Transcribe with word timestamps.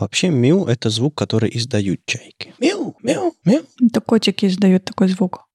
А 0.00 0.04
вообще 0.04 0.30
мяу— 0.30 0.64
это 0.66 0.88
звук, 0.88 1.14
который 1.14 1.50
издают 1.52 2.00
чайки. 2.06 2.54
Мяу, 2.58 2.96
мяу, 3.02 3.34
мяу. 3.44 3.60
Это 3.82 4.00
котики 4.00 4.46
издают 4.46 4.86
такой 4.86 5.08
звук. 5.08 5.46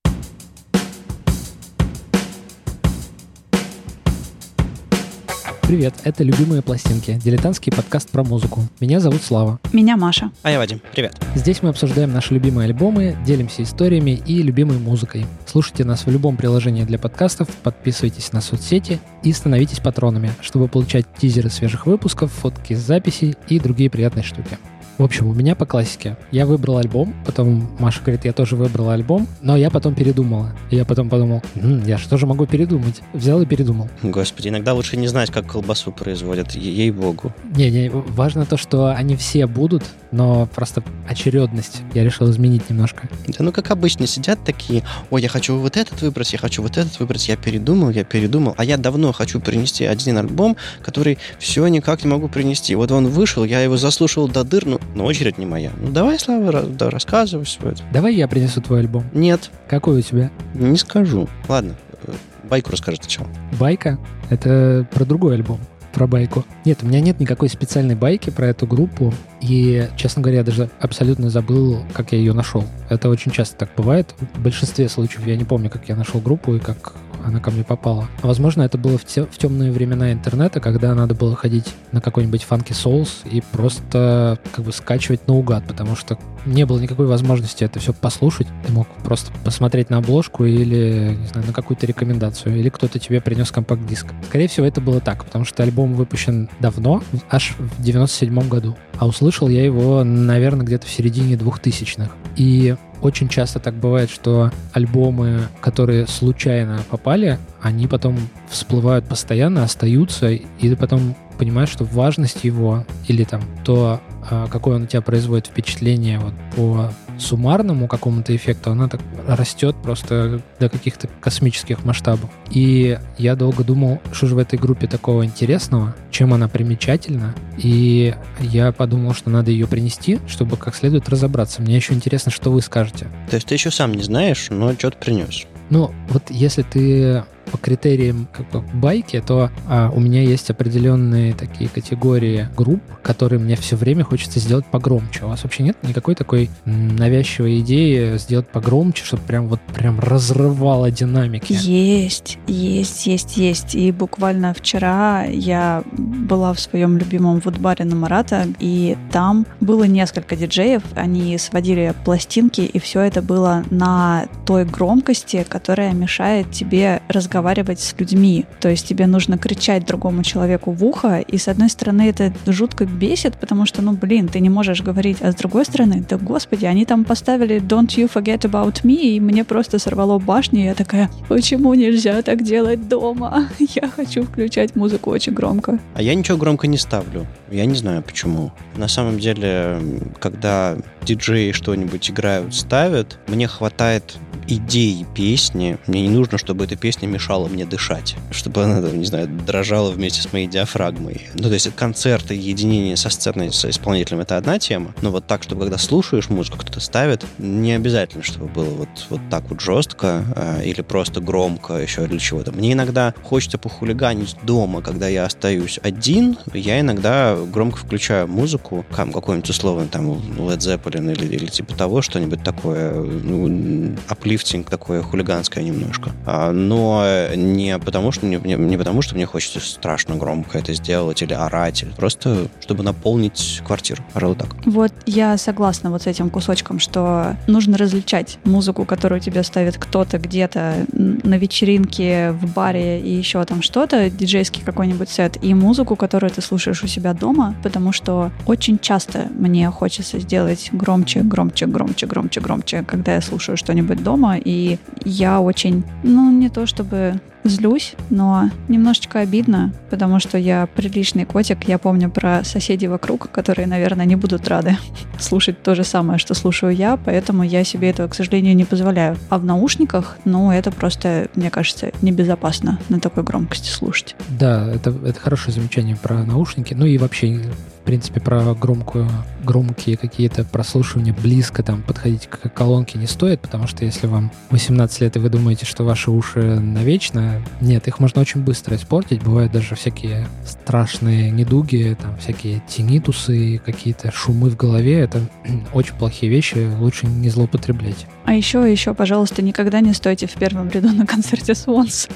Привет, 5.66 5.94
это 6.04 6.22
«Любимые 6.22 6.62
пластинки»— 6.62 7.18
дилетантский 7.24 7.72
подкаст 7.72 8.10
про 8.10 8.22
музыку. 8.22 8.60
Меня 8.78 9.00
зовут 9.00 9.20
Слава. 9.22 9.58
Меня 9.72 9.96
Маша. 9.96 10.30
А 10.44 10.52
я 10.52 10.58
Вадим. 10.58 10.80
Привет. 10.92 11.20
Здесь 11.34 11.60
мы 11.60 11.70
обсуждаем 11.70 12.12
наши 12.12 12.34
любимые 12.34 12.66
альбомы, 12.66 13.16
делимся 13.26 13.64
историями 13.64 14.12
и 14.12 14.42
любимой 14.42 14.78
музыкой. 14.78 15.26
Слушайте 15.44 15.82
нас 15.82 16.06
в 16.06 16.10
любом 16.10 16.36
приложении 16.36 16.84
для 16.84 17.00
подкастов, 17.00 17.48
подписывайтесь 17.64 18.32
на 18.32 18.40
соцсети 18.40 19.00
и 19.24 19.32
становитесь 19.32 19.80
патронами, 19.80 20.30
чтобы 20.40 20.68
получать 20.68 21.04
тизеры 21.18 21.50
свежих 21.50 21.86
выпусков, 21.86 22.30
фотки 22.30 22.74
с 22.74 22.78
записей 22.78 23.34
и 23.48 23.58
другие 23.58 23.90
приятные 23.90 24.22
штуки. 24.22 24.58
В 24.98 25.02
общем, 25.04 25.26
у 25.28 25.34
меня 25.34 25.54
по 25.54 25.66
классике. 25.66 26.16
Я 26.30 26.46
выбрал 26.46 26.78
альбом, 26.78 27.14
потом 27.26 27.68
Маша 27.78 28.00
говорит, 28.00 28.24
я 28.24 28.32
тоже 28.32 28.56
выбрал 28.56 28.88
альбом, 28.90 29.26
но 29.42 29.54
я 29.54 29.70
потом 29.70 29.94
передумала. 29.94 30.52
И 30.70 30.76
я 30.76 30.86
потом 30.86 31.10
подумал, 31.10 31.42
«М, 31.54 31.84
я 31.84 31.98
что 31.98 32.16
же 32.16 32.26
могу 32.26 32.46
передумать? 32.46 33.02
Взял 33.12 33.42
и 33.42 33.46
передумал. 33.46 33.90
Господи, 34.02 34.48
иногда 34.48 34.72
лучше 34.72 34.96
не 34.96 35.06
знать, 35.06 35.30
как 35.30 35.46
колбасу 35.46 35.92
производят, 35.92 36.52
ей-богу. 36.52 37.34
Не-не, 37.54 37.90
важно 37.90 38.46
то, 38.46 38.56
что 38.56 38.94
они 38.94 39.16
все 39.16 39.46
будут, 39.46 39.82
но 40.12 40.46
просто 40.54 40.82
очередность 41.06 41.82
я 41.92 42.02
решил 42.02 42.30
изменить 42.30 42.70
немножко. 42.70 43.08
Да 43.26 43.44
ну, 43.44 43.52
как 43.52 43.70
обычно, 43.70 44.06
сидят 44.06 44.38
такие, 44.44 44.82
ой, 45.10 45.20
я 45.20 45.28
хочу 45.28 45.56
вот 45.58 45.76
этот 45.76 46.00
выбрать, 46.00 46.32
я 46.32 46.38
хочу 46.38 46.62
вот 46.62 46.78
этот 46.78 46.98
выбрать, 46.98 47.28
я 47.28 47.36
передумал, 47.36 47.90
я 47.90 48.04
передумал, 48.04 48.54
а 48.56 48.64
я 48.64 48.78
давно 48.78 49.12
хочу 49.12 49.40
принести 49.40 49.84
один 49.84 50.16
альбом, 50.16 50.56
который 50.82 51.18
все 51.38 51.66
никак 51.66 52.02
не 52.02 52.10
могу 52.10 52.28
принести. 52.28 52.74
Вот 52.74 52.90
он 52.92 53.08
вышел, 53.08 53.44
я 53.44 53.60
его 53.60 53.76
заслушал 53.76 54.26
до 54.28 54.42
дыр, 54.42 54.64
ну, 54.64 54.80
но 54.94 55.04
очередь 55.04 55.38
не 55.38 55.46
моя. 55.46 55.70
Ну, 55.80 55.90
давай, 55.90 56.18
Слава, 56.18 56.62
да, 56.62 56.90
рассказывай 56.90 57.46
свой. 57.46 57.74
Давай 57.92 58.14
я 58.14 58.28
принесу 58.28 58.60
твой 58.60 58.80
альбом. 58.80 59.04
Нет, 59.12 59.50
Какой 59.68 59.98
у 59.98 60.02
тебя? 60.02 60.30
не 60.54 60.76
скажу. 60.76 61.28
Ладно, 61.48 61.74
э, 62.06 62.12
байку 62.44 62.70
расскажи 62.72 62.98
сначала. 63.00 63.28
Байка? 63.58 63.98
Это 64.30 64.86
про 64.92 65.04
другой 65.04 65.34
альбом. 65.34 65.58
Про 65.92 66.06
байку. 66.06 66.44
Нет, 66.66 66.80
у 66.82 66.86
меня 66.86 67.00
нет 67.00 67.20
никакой 67.20 67.48
специальной 67.48 67.94
байки 67.94 68.28
про 68.28 68.48
эту 68.48 68.66
группу. 68.66 69.14
И, 69.40 69.88
честно 69.96 70.20
говоря, 70.20 70.38
я 70.38 70.44
даже 70.44 70.68
абсолютно 70.78 71.30
забыл, 71.30 71.82
как 71.94 72.12
я 72.12 72.18
ее 72.18 72.34
нашел. 72.34 72.64
Это 72.90 73.08
очень 73.08 73.30
часто 73.32 73.56
так 73.56 73.70
бывает. 73.76 74.14
В 74.34 74.40
большинстве 74.42 74.90
случаев 74.90 75.26
я 75.26 75.36
не 75.36 75.44
помню, 75.44 75.70
как 75.70 75.88
я 75.88 75.96
нашел 75.96 76.20
группу 76.20 76.54
и 76.54 76.58
как 76.58 76.92
она 77.24 77.40
ко 77.40 77.50
мне 77.50 77.64
попала. 77.64 78.08
Возможно, 78.22 78.62
это 78.62 78.78
было 78.78 78.98
в, 78.98 79.04
те- 79.04 79.24
в 79.24 79.36
темные 79.38 79.72
времена 79.72 80.12
интернета, 80.12 80.60
когда 80.60 80.94
надо 80.94 81.14
было 81.14 81.36
ходить 81.36 81.66
на 81.92 82.00
какой-нибудь 82.00 82.46
Funky 82.48 82.72
Souls 82.72 83.08
и 83.30 83.42
просто 83.52 84.38
как 84.54 84.64
бы 84.64 84.72
скачивать 84.72 85.26
наугад, 85.28 85.64
потому 85.66 85.96
что 85.96 86.18
не 86.44 86.64
было 86.64 86.78
никакой 86.78 87.06
возможности 87.06 87.64
это 87.64 87.80
все 87.80 87.92
послушать. 87.92 88.46
Ты 88.66 88.72
мог 88.72 88.86
просто 89.04 89.32
посмотреть 89.44 89.90
на 89.90 89.98
обложку 89.98 90.44
или, 90.44 91.16
не 91.20 91.26
знаю, 91.26 91.46
на 91.46 91.52
какую-то 91.52 91.86
рекомендацию, 91.86 92.56
или 92.56 92.68
кто-то 92.68 92.98
тебе 92.98 93.20
принес 93.20 93.50
компакт-диск. 93.50 94.06
Скорее 94.28 94.48
всего, 94.48 94.66
это 94.66 94.80
было 94.80 95.00
так, 95.00 95.24
потому 95.24 95.44
что 95.44 95.62
альбом 95.62 95.94
выпущен 95.94 96.48
давно, 96.60 97.02
аж 97.30 97.54
в 97.58 97.82
97 97.82 98.48
году. 98.48 98.76
А 98.98 99.06
услышал 99.06 99.48
я 99.48 99.64
его, 99.64 100.04
наверное, 100.04 100.64
где-то 100.64 100.86
в 100.86 100.90
середине 100.90 101.34
2000-х. 101.34 102.10
И 102.36 102.76
очень 103.02 103.28
часто 103.28 103.58
так 103.58 103.74
бывает, 103.74 104.10
что 104.10 104.50
альбомы, 104.72 105.48
которые 105.60 106.06
случайно 106.06 106.80
попали, 106.90 107.38
они 107.60 107.86
потом 107.86 108.16
всплывают 108.48 109.06
постоянно, 109.06 109.64
остаются, 109.64 110.30
и 110.30 110.46
ты 110.58 110.76
потом 110.76 111.14
понимаешь, 111.38 111.68
что 111.68 111.84
важность 111.84 112.44
его 112.44 112.84
или 113.08 113.24
там 113.24 113.42
то, 113.64 114.00
а, 114.30 114.46
какое 114.48 114.76
он 114.76 114.84
у 114.84 114.86
тебя 114.86 115.02
производит 115.02 115.48
впечатление 115.48 116.18
вот 116.18 116.34
по 116.56 116.92
суммарному 117.18 117.88
какому-то 117.88 118.34
эффекту, 118.34 118.70
она 118.70 118.88
так 118.88 119.00
растет 119.26 119.76
просто 119.82 120.40
до 120.58 120.68
каких-то 120.68 121.08
космических 121.20 121.84
масштабов. 121.84 122.30
И 122.50 122.98
я 123.18 123.36
долго 123.36 123.64
думал, 123.64 124.00
что 124.12 124.26
же 124.26 124.34
в 124.34 124.38
этой 124.38 124.58
группе 124.58 124.86
такого 124.86 125.24
интересного, 125.24 125.94
чем 126.10 126.34
она 126.34 126.48
примечательна, 126.48 127.34
и 127.56 128.14
я 128.40 128.72
подумал, 128.72 129.14
что 129.14 129.30
надо 129.30 129.50
ее 129.50 129.66
принести, 129.66 130.20
чтобы 130.26 130.56
как 130.56 130.74
следует 130.74 131.08
разобраться. 131.08 131.62
Мне 131.62 131.76
еще 131.76 131.94
интересно, 131.94 132.30
что 132.30 132.50
вы 132.50 132.62
скажете. 132.62 133.06
То 133.30 133.36
есть 133.36 133.46
ты 133.46 133.54
еще 133.54 133.70
сам 133.70 133.92
не 133.92 134.02
знаешь, 134.02 134.48
но 134.50 134.72
что-то 134.74 134.98
принес. 134.98 135.44
Ну, 135.70 135.92
вот 136.08 136.30
если 136.30 136.62
ты 136.62 137.24
по 137.50 137.58
критериям 137.58 138.28
как 138.32 138.50
бы 138.50 138.60
байки, 138.74 139.22
то 139.24 139.50
а, 139.68 139.90
у 139.94 140.00
меня 140.00 140.22
есть 140.22 140.50
определенные 140.50 141.34
такие 141.34 141.70
категории 141.70 142.48
групп, 142.56 142.82
которые 143.02 143.38
мне 143.38 143.56
все 143.56 143.76
время 143.76 144.04
хочется 144.04 144.40
сделать 144.40 144.66
погромче. 144.66 145.24
У 145.24 145.28
вас 145.28 145.44
вообще 145.44 145.62
нет 145.62 145.76
никакой 145.82 146.14
такой 146.14 146.50
навязчивой 146.64 147.60
идеи 147.60 148.16
сделать 148.18 148.48
погромче, 148.48 149.04
чтобы 149.04 149.22
прям 149.22 149.48
вот 149.48 149.60
прям 149.74 150.00
разрывало 150.00 150.90
динамики? 150.90 151.52
Есть, 151.52 152.38
есть, 152.46 153.06
есть, 153.06 153.36
есть. 153.36 153.74
И 153.74 153.92
буквально 153.92 154.54
вчера 154.54 155.24
я 155.24 155.82
была 155.96 156.52
в 156.52 156.60
своем 156.60 156.98
любимом 156.98 157.40
вудбаре 157.40 157.84
на 157.84 157.96
Марата, 157.96 158.46
и 158.58 158.96
там 159.12 159.46
было 159.60 159.84
несколько 159.84 160.36
диджеев. 160.36 160.82
Они 160.94 161.38
сводили 161.38 161.94
пластинки, 162.04 162.60
и 162.60 162.78
все 162.78 163.00
это 163.00 163.22
было 163.22 163.64
на 163.70 164.26
той 164.46 164.64
громкости, 164.64 165.44
которая 165.48 165.92
мешает 165.92 166.50
тебе 166.50 167.02
разговаривать 167.08 167.35
с 167.80 167.94
людьми. 167.98 168.44
То 168.60 168.68
есть 168.68 168.86
тебе 168.86 169.06
нужно 169.06 169.38
кричать 169.38 169.86
другому 169.86 170.22
человеку 170.22 170.72
в 170.72 170.84
ухо, 170.84 171.20
и 171.20 171.38
с 171.38 171.48
одной 171.48 171.68
стороны 171.68 172.08
это 172.08 172.32
жутко 172.46 172.84
бесит, 172.84 173.36
потому 173.36 173.66
что, 173.66 173.82
ну, 173.82 173.92
блин, 173.92 174.28
ты 174.28 174.40
не 174.40 174.50
можешь 174.50 174.82
говорить, 174.82 175.18
а 175.20 175.32
с 175.32 175.34
другой 175.34 175.64
стороны, 175.64 176.04
да 176.08 176.16
господи, 176.16 176.66
они 176.66 176.84
там 176.84 177.04
поставили 177.04 177.60
Don't 177.60 177.88
you 177.96 178.10
forget 178.12 178.40
about 178.40 178.82
me, 178.82 179.16
и 179.16 179.20
мне 179.20 179.44
просто 179.44 179.78
сорвало 179.78 180.18
башню, 180.18 180.60
и 180.60 180.64
я 180.64 180.74
такая, 180.74 181.10
почему 181.28 181.74
нельзя 181.74 182.22
так 182.22 182.42
делать 182.42 182.88
дома? 182.88 183.48
Я 183.58 183.88
хочу 183.88 184.22
включать 184.24 184.76
музыку 184.76 185.10
очень 185.10 185.32
громко. 185.32 185.78
А 185.94 186.02
я 186.02 186.14
ничего 186.14 186.36
громко 186.38 186.66
не 186.66 186.78
ставлю. 186.78 187.26
Я 187.50 187.66
не 187.66 187.74
знаю 187.74 188.02
почему. 188.02 188.52
На 188.76 188.88
самом 188.88 189.18
деле, 189.18 189.78
когда 190.18 190.76
диджеи 191.02 191.52
что-нибудь 191.52 192.10
играют, 192.10 192.54
ставят, 192.54 193.18
мне 193.28 193.46
хватает 193.46 194.16
идеи 194.48 195.06
песни. 195.14 195.78
Мне 195.86 196.02
не 196.02 196.10
нужно, 196.10 196.38
чтобы 196.38 196.64
эта 196.64 196.76
песня 196.76 197.06
мешала 197.06 197.48
мне 197.48 197.64
дышать. 197.64 198.16
Чтобы 198.30 198.64
она, 198.64 198.80
там, 198.80 198.98
не 198.98 199.04
знаю, 199.04 199.28
дрожала 199.28 199.90
вместе 199.90 200.22
с 200.22 200.32
моей 200.32 200.46
диафрагмой. 200.46 201.28
Ну, 201.34 201.48
то 201.48 201.54
есть 201.54 201.74
концерты, 201.74 202.34
единение 202.34 202.96
со 202.96 203.10
сценой, 203.10 203.52
с 203.52 203.64
исполнителем— 203.64 204.20
это 204.20 204.36
одна 204.36 204.58
тема. 204.58 204.94
Но 205.02 205.10
вот 205.10 205.26
так, 205.26 205.42
чтобы 205.42 205.62
когда 205.62 205.78
слушаешь 205.78 206.28
музыку, 206.28 206.58
кто-то 206.58 206.80
ставит, 206.80 207.24
не 207.38 207.72
обязательно, 207.72 208.22
чтобы 208.22 208.46
было 208.46 208.70
вот, 208.70 208.88
вот 209.10 209.20
так 209.30 209.48
вот 209.50 209.60
жестко 209.60 210.24
а, 210.36 210.60
или 210.62 210.80
просто 210.82 211.20
громко 211.20 211.74
еще 211.74 212.06
для 212.06 212.18
чего-то. 212.18 212.52
Мне 212.52 212.72
иногда 212.72 213.14
хочется 213.22 213.58
похулиганить 213.58 214.36
дома, 214.42 214.82
когда 214.82 215.08
я 215.08 215.24
остаюсь 215.24 215.78
один. 215.82 216.38
Я 216.52 216.80
иногда 216.80 217.36
громко 217.36 217.78
включаю 217.78 218.28
музыку, 218.28 218.84
там, 218.94 219.12
какой-нибудь 219.12 219.50
условно 219.50 219.86
там 219.88 220.10
Led 220.10 220.58
Zeppelin 220.58 221.12
или, 221.12 221.34
или 221.34 221.46
типа 221.46 221.74
того, 221.74 222.02
что-нибудь 222.02 222.42
такое, 222.42 222.92
ну, 222.94 223.96
аплифтинг 224.36 224.68
такое 224.68 225.02
хулиганское 225.02 225.64
немножко. 225.64 226.10
А, 226.26 226.52
но 226.52 227.04
не 227.34 227.78
потому, 227.78 228.12
что 228.12 228.26
не, 228.26 228.36
не 228.36 228.76
потому, 228.76 229.02
что 229.02 229.14
мне 229.14 229.24
хочется 229.24 229.60
страшно 229.60 230.16
громко 230.16 230.58
это 230.58 230.74
сделать 230.74 231.22
или 231.22 231.32
орать, 231.32 231.82
или 231.82 231.90
просто 231.90 232.48
чтобы 232.60 232.82
наполнить 232.82 233.62
квартиру. 233.66 234.02
Пожалуй, 234.12 234.36
так. 234.36 234.54
Вот 234.66 234.92
я 235.06 235.38
согласна 235.38 235.90
вот 235.90 236.02
с 236.02 236.06
этим 236.06 236.28
кусочком, 236.28 236.78
что 236.78 237.36
нужно 237.46 237.78
различать 237.78 238.38
музыку, 238.44 238.84
которую 238.84 239.20
тебе 239.20 239.42
ставит 239.42 239.78
кто-то 239.78 240.18
где-то 240.18 240.86
на 240.92 241.38
вечеринке, 241.38 242.32
в 242.32 242.52
баре 242.52 243.00
и 243.00 243.14
еще 243.14 243.42
там 243.44 243.62
что-то, 243.62 244.10
диджейский 244.10 244.62
какой-нибудь 244.62 245.08
сет, 245.08 245.42
и 245.42 245.54
музыку, 245.54 245.96
которую 245.96 246.30
ты 246.30 246.42
слушаешь 246.42 246.82
у 246.82 246.86
себя 246.86 247.14
дома, 247.14 247.54
потому 247.62 247.92
что 247.92 248.30
очень 248.46 248.78
часто 248.78 249.28
мне 249.34 249.70
хочется 249.70 250.18
сделать 250.18 250.68
громче, 250.72 251.20
громче, 251.22 251.66
громче, 251.66 252.06
громче, 252.06 252.40
громче, 252.40 252.84
когда 252.86 253.14
я 253.14 253.20
слушаю 253.20 253.56
что-нибудь 253.56 254.02
дома, 254.02 254.25
и 254.34 254.78
я 255.04 255.40
очень, 255.40 255.84
ну, 256.02 256.30
не 256.30 256.48
то 256.48 256.66
чтобы 256.66 257.20
злюсь, 257.48 257.94
но 258.10 258.50
немножечко 258.68 259.20
обидно, 259.20 259.72
потому 259.90 260.20
что 260.20 260.38
я 260.38 260.66
приличный 260.66 261.24
котик. 261.24 261.68
Я 261.68 261.78
помню 261.78 262.10
про 262.10 262.44
соседей 262.44 262.88
вокруг, 262.88 263.30
которые, 263.30 263.66
наверное, 263.66 264.06
не 264.06 264.16
будут 264.16 264.48
рады 264.48 264.76
слушать 265.18 265.62
то 265.62 265.74
же 265.74 265.84
самое, 265.84 266.18
что 266.18 266.34
слушаю 266.34 266.74
я, 266.74 266.96
поэтому 266.96 267.42
я 267.42 267.64
себе 267.64 267.90
этого, 267.90 268.08
к 268.08 268.14
сожалению, 268.14 268.56
не 268.56 268.64
позволяю. 268.64 269.16
А 269.28 269.38
в 269.38 269.44
наушниках, 269.44 270.18
ну, 270.24 270.50
это 270.50 270.70
просто, 270.70 271.28
мне 271.34 271.50
кажется, 271.50 271.90
небезопасно 272.02 272.78
на 272.88 273.00
такой 273.00 273.22
громкости 273.22 273.68
слушать. 273.68 274.16
Да, 274.28 274.70
это, 274.72 274.90
это 275.04 275.18
хорошее 275.20 275.54
замечание 275.54 275.96
про 275.96 276.24
наушники. 276.24 276.74
Ну 276.74 276.86
и 276.86 276.98
вообще, 276.98 277.40
в 277.82 277.84
принципе, 277.84 278.20
про 278.20 278.54
громкую, 278.54 279.08
громкие 279.44 279.96
какие-то 279.96 280.44
прослушивания 280.44 281.14
близко 281.14 281.62
там 281.62 281.82
подходить 281.82 282.26
к 282.26 282.48
колонке 282.48 282.98
не 282.98 283.06
стоит, 283.06 283.40
потому 283.40 283.66
что 283.66 283.84
если 283.84 284.06
вам 284.06 284.32
18 284.50 285.00
лет 285.00 285.16
и 285.16 285.18
вы 285.18 285.28
думаете, 285.28 285.66
что 285.66 285.84
ваши 285.84 286.10
уши 286.10 286.40
навечно, 286.40 287.35
Э, 287.36 287.64
нет, 287.64 287.88
их 287.88 288.00
можно 288.00 288.20
очень 288.20 288.42
быстро 288.42 288.76
испортить. 288.76 289.22
Бывают 289.22 289.52
даже 289.52 289.74
всякие 289.74 290.26
страшные 290.44 291.30
недуги, 291.30 291.96
там 292.00 292.16
всякие 292.18 292.62
тинитусы, 292.68 293.60
какие-то 293.64 294.10
шумы 294.12 294.50
в 294.50 294.56
голове. 294.56 295.00
Это 295.00 295.20
очень 295.72 295.94
плохие 295.94 296.30
вещи, 296.30 296.68
лучше 296.78 297.06
не 297.06 297.28
злоупотреблять. 297.28 298.06
А 298.24 298.34
еще, 298.34 298.70
еще, 298.70 298.94
пожалуйста, 298.94 299.42
никогда 299.42 299.80
не 299.80 299.92
стойте 299.92 300.26
в 300.26 300.32
первом 300.34 300.68
ряду 300.70 300.92
на 300.92 301.06
концерте 301.06 301.52
Swans. 301.52 302.10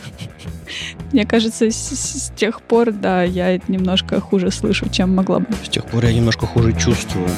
Мне 1.12 1.26
кажется, 1.26 1.70
с, 1.70 1.74
с 1.74 2.32
тех 2.36 2.62
пор, 2.62 2.92
да, 2.92 3.22
я 3.22 3.58
немножко 3.68 4.20
хуже 4.20 4.50
слышу, 4.50 4.88
чем 4.88 5.14
могла 5.14 5.40
бы. 5.40 5.46
С 5.64 5.68
тех 5.68 5.84
пор 5.86 6.04
я 6.04 6.12
немножко 6.12 6.46
хуже 6.46 6.72
чувствую. 6.72 7.28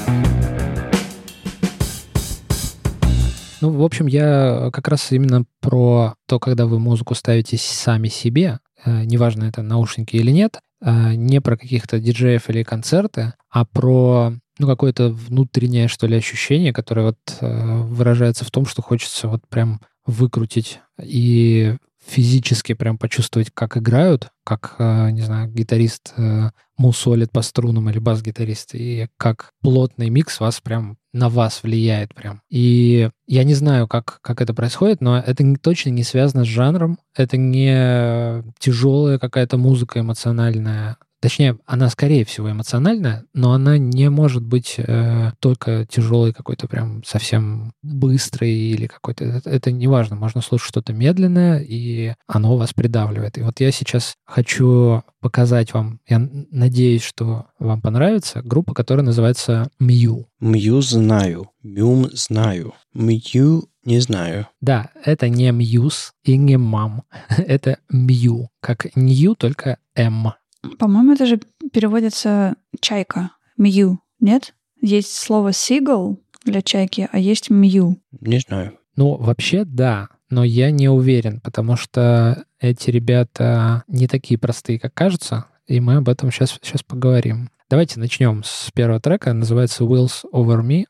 Ну, 3.63 3.71
в 3.71 3.85
общем, 3.85 4.09
я 4.09 4.71
как 4.73 4.89
раз 4.89 5.13
именно 5.13 5.45
про 5.61 6.17
то, 6.27 6.41
когда 6.41 6.67
вы 6.67 6.81
музыку 6.81 7.15
ставите 7.15 7.57
сами 7.57 8.09
себе, 8.09 8.59
э, 8.85 9.05
неважно, 9.05 9.45
это 9.45 9.63
наушники 9.63 10.17
или 10.17 10.33
нет, 10.33 10.59
э, 10.85 11.15
не 11.15 11.41
про 11.41 11.57
каких-то 11.57 12.01
диджеев 12.01 12.51
или 12.51 12.65
концерты, 12.65 13.35
а 13.49 13.65
про 13.65 14.33
ну, 14.59 14.67
какое-то 14.67 15.11
внутреннее, 15.11 15.87
что 15.87 16.09
ли, 16.09 16.17
ощущение, 16.17 16.73
которое 16.73 17.03
вот 17.07 17.19
э, 17.41 17.77
выражается 17.83 18.45
в 18.45 18.51
том, 18.51 18.67
что 18.67 18.83
хочется 18.83 19.29
вот 19.29 19.43
прям 19.49 19.81
выкрутить 20.07 20.81
и 21.01 21.77
физически 22.05 22.75
прям 22.75 22.99
почувствовать, 22.99 23.51
как 23.53 23.77
играют, 23.77 24.31
как, 24.45 24.75
э, 24.79 25.11
не 25.11 25.23
знаю, 25.23 25.51
гитарист 25.51 26.15
э, 26.17 26.51
мусолит 26.77 27.31
по 27.31 27.43
струнам 27.43 27.89
или 27.91 27.99
бас-гитарист, 27.99 28.75
и 28.75 29.09
как 29.17 29.51
плотный 29.61 30.11
микс 30.11 30.41
вас 30.41 30.61
прям 30.61 30.99
на 31.13 31.29
вас 31.29 31.63
влияет 31.63 32.15
прям. 32.15 32.43
И 32.51 33.11
я 33.27 33.45
не 33.45 33.55
знаю, 33.55 33.87
как, 33.87 34.19
как 34.23 34.41
это 34.41 34.55
происходит, 34.55 35.01
но 35.01 35.19
это 35.19 35.45
точно 35.61 35.91
не 35.91 36.03
связано 36.03 36.45
с 36.45 36.49
жанром, 36.49 36.99
это 37.15 37.37
не 37.37 38.43
тяжелая 38.59 39.19
какая-то 39.19 39.57
музыка 39.59 40.01
эмоциональная, 40.01 40.97
Точнее, 41.23 41.57
она, 41.67 41.89
скорее 41.89 42.25
всего, 42.25 42.51
эмоциональная, 42.51 43.25
но 43.33 43.53
она 43.53 43.79
не 43.79 44.11
может 44.11 44.43
быть 44.43 44.75
э, 44.77 45.31
только 45.39 45.87
тяжелой, 45.87 46.33
какой-то 46.33 46.67
прям 46.67 47.05
совсем 47.05 47.73
быстрой 47.81 48.51
или 48.51 48.89
какой-то... 48.89 49.25
Это, 49.25 49.49
это 49.49 49.71
не 49.71 49.87
важно. 49.87 50.17
Можно 50.17 50.41
слушать 50.41 50.67
что-то 50.67 50.93
медленное, 50.93 51.61
и 51.61 52.15
оно 52.27 52.57
вас 52.57 52.75
придавливает. 52.75 53.39
И 53.39 53.43
вот 53.43 53.61
я 53.61 53.71
сейчас 53.71 54.17
хочу 54.27 55.05
показать 55.21 55.73
вам, 55.73 56.01
я 56.09 56.29
надеюсь, 56.51 57.05
что 57.05 57.47
вам 57.61 57.81
понравится, 57.81 58.43
группа, 58.43 58.75
которая 58.75 59.07
называется 59.07 59.71
Мью. 59.79 60.27
Мью 60.41 60.83
знаю. 60.83 61.51
Мюм 61.63 62.11
знаю. 62.13 62.75
Мью 62.93 63.69
не 63.85 64.01
знаю. 64.01 64.49
Да, 64.61 64.91
это 65.05 65.29
не 65.29 65.51
Мьюз 65.51 66.13
и 66.25 66.37
не 66.37 66.57
Мам. 66.57 67.05
это 67.37 67.79
Мью. 67.91 68.49
Как 68.61 68.95
Нью, 68.97 69.35
только 69.35 69.79
М. 69.95 70.33
По-моему, 70.79 71.13
это 71.13 71.27
же 71.27 71.41
переводится 71.73 72.57
чайка, 72.81 73.33
мью, 73.57 74.01
нет? 74.21 74.55
Есть 74.81 75.15
слово 75.15 75.51
seagull 75.51 76.19
для 76.45 76.63
чайки, 76.63 77.09
а 77.11 77.19
есть 77.19 77.51
мью. 77.51 78.01
Не 78.21 78.39
знаю. 78.39 78.79
Ну, 78.97 79.17
вообще, 79.17 79.65
да, 79.65 80.09
но 80.29 80.45
я 80.45 80.71
не 80.71 80.89
уверен, 80.89 81.41
потому 81.41 81.77
что 81.77 82.45
эти 82.61 82.91
ребята 82.91 83.85
не 83.89 84.07
такие 84.07 84.39
простые, 84.39 84.79
как 84.79 84.95
кажется, 84.95 85.47
и 85.67 85.81
мы 85.81 85.97
об 85.97 86.09
этом 86.09 86.31
сейчас, 86.31 86.59
сейчас 86.63 86.83
поговорим. 86.83 87.51
Давайте 87.71 87.99
начнем 87.99 88.43
с 88.45 88.71
первого 88.73 89.01
трека, 89.01 89.33
называется 89.33 89.85
Wheels 89.85 90.25
Over 90.33 90.63
Me. 90.63 90.85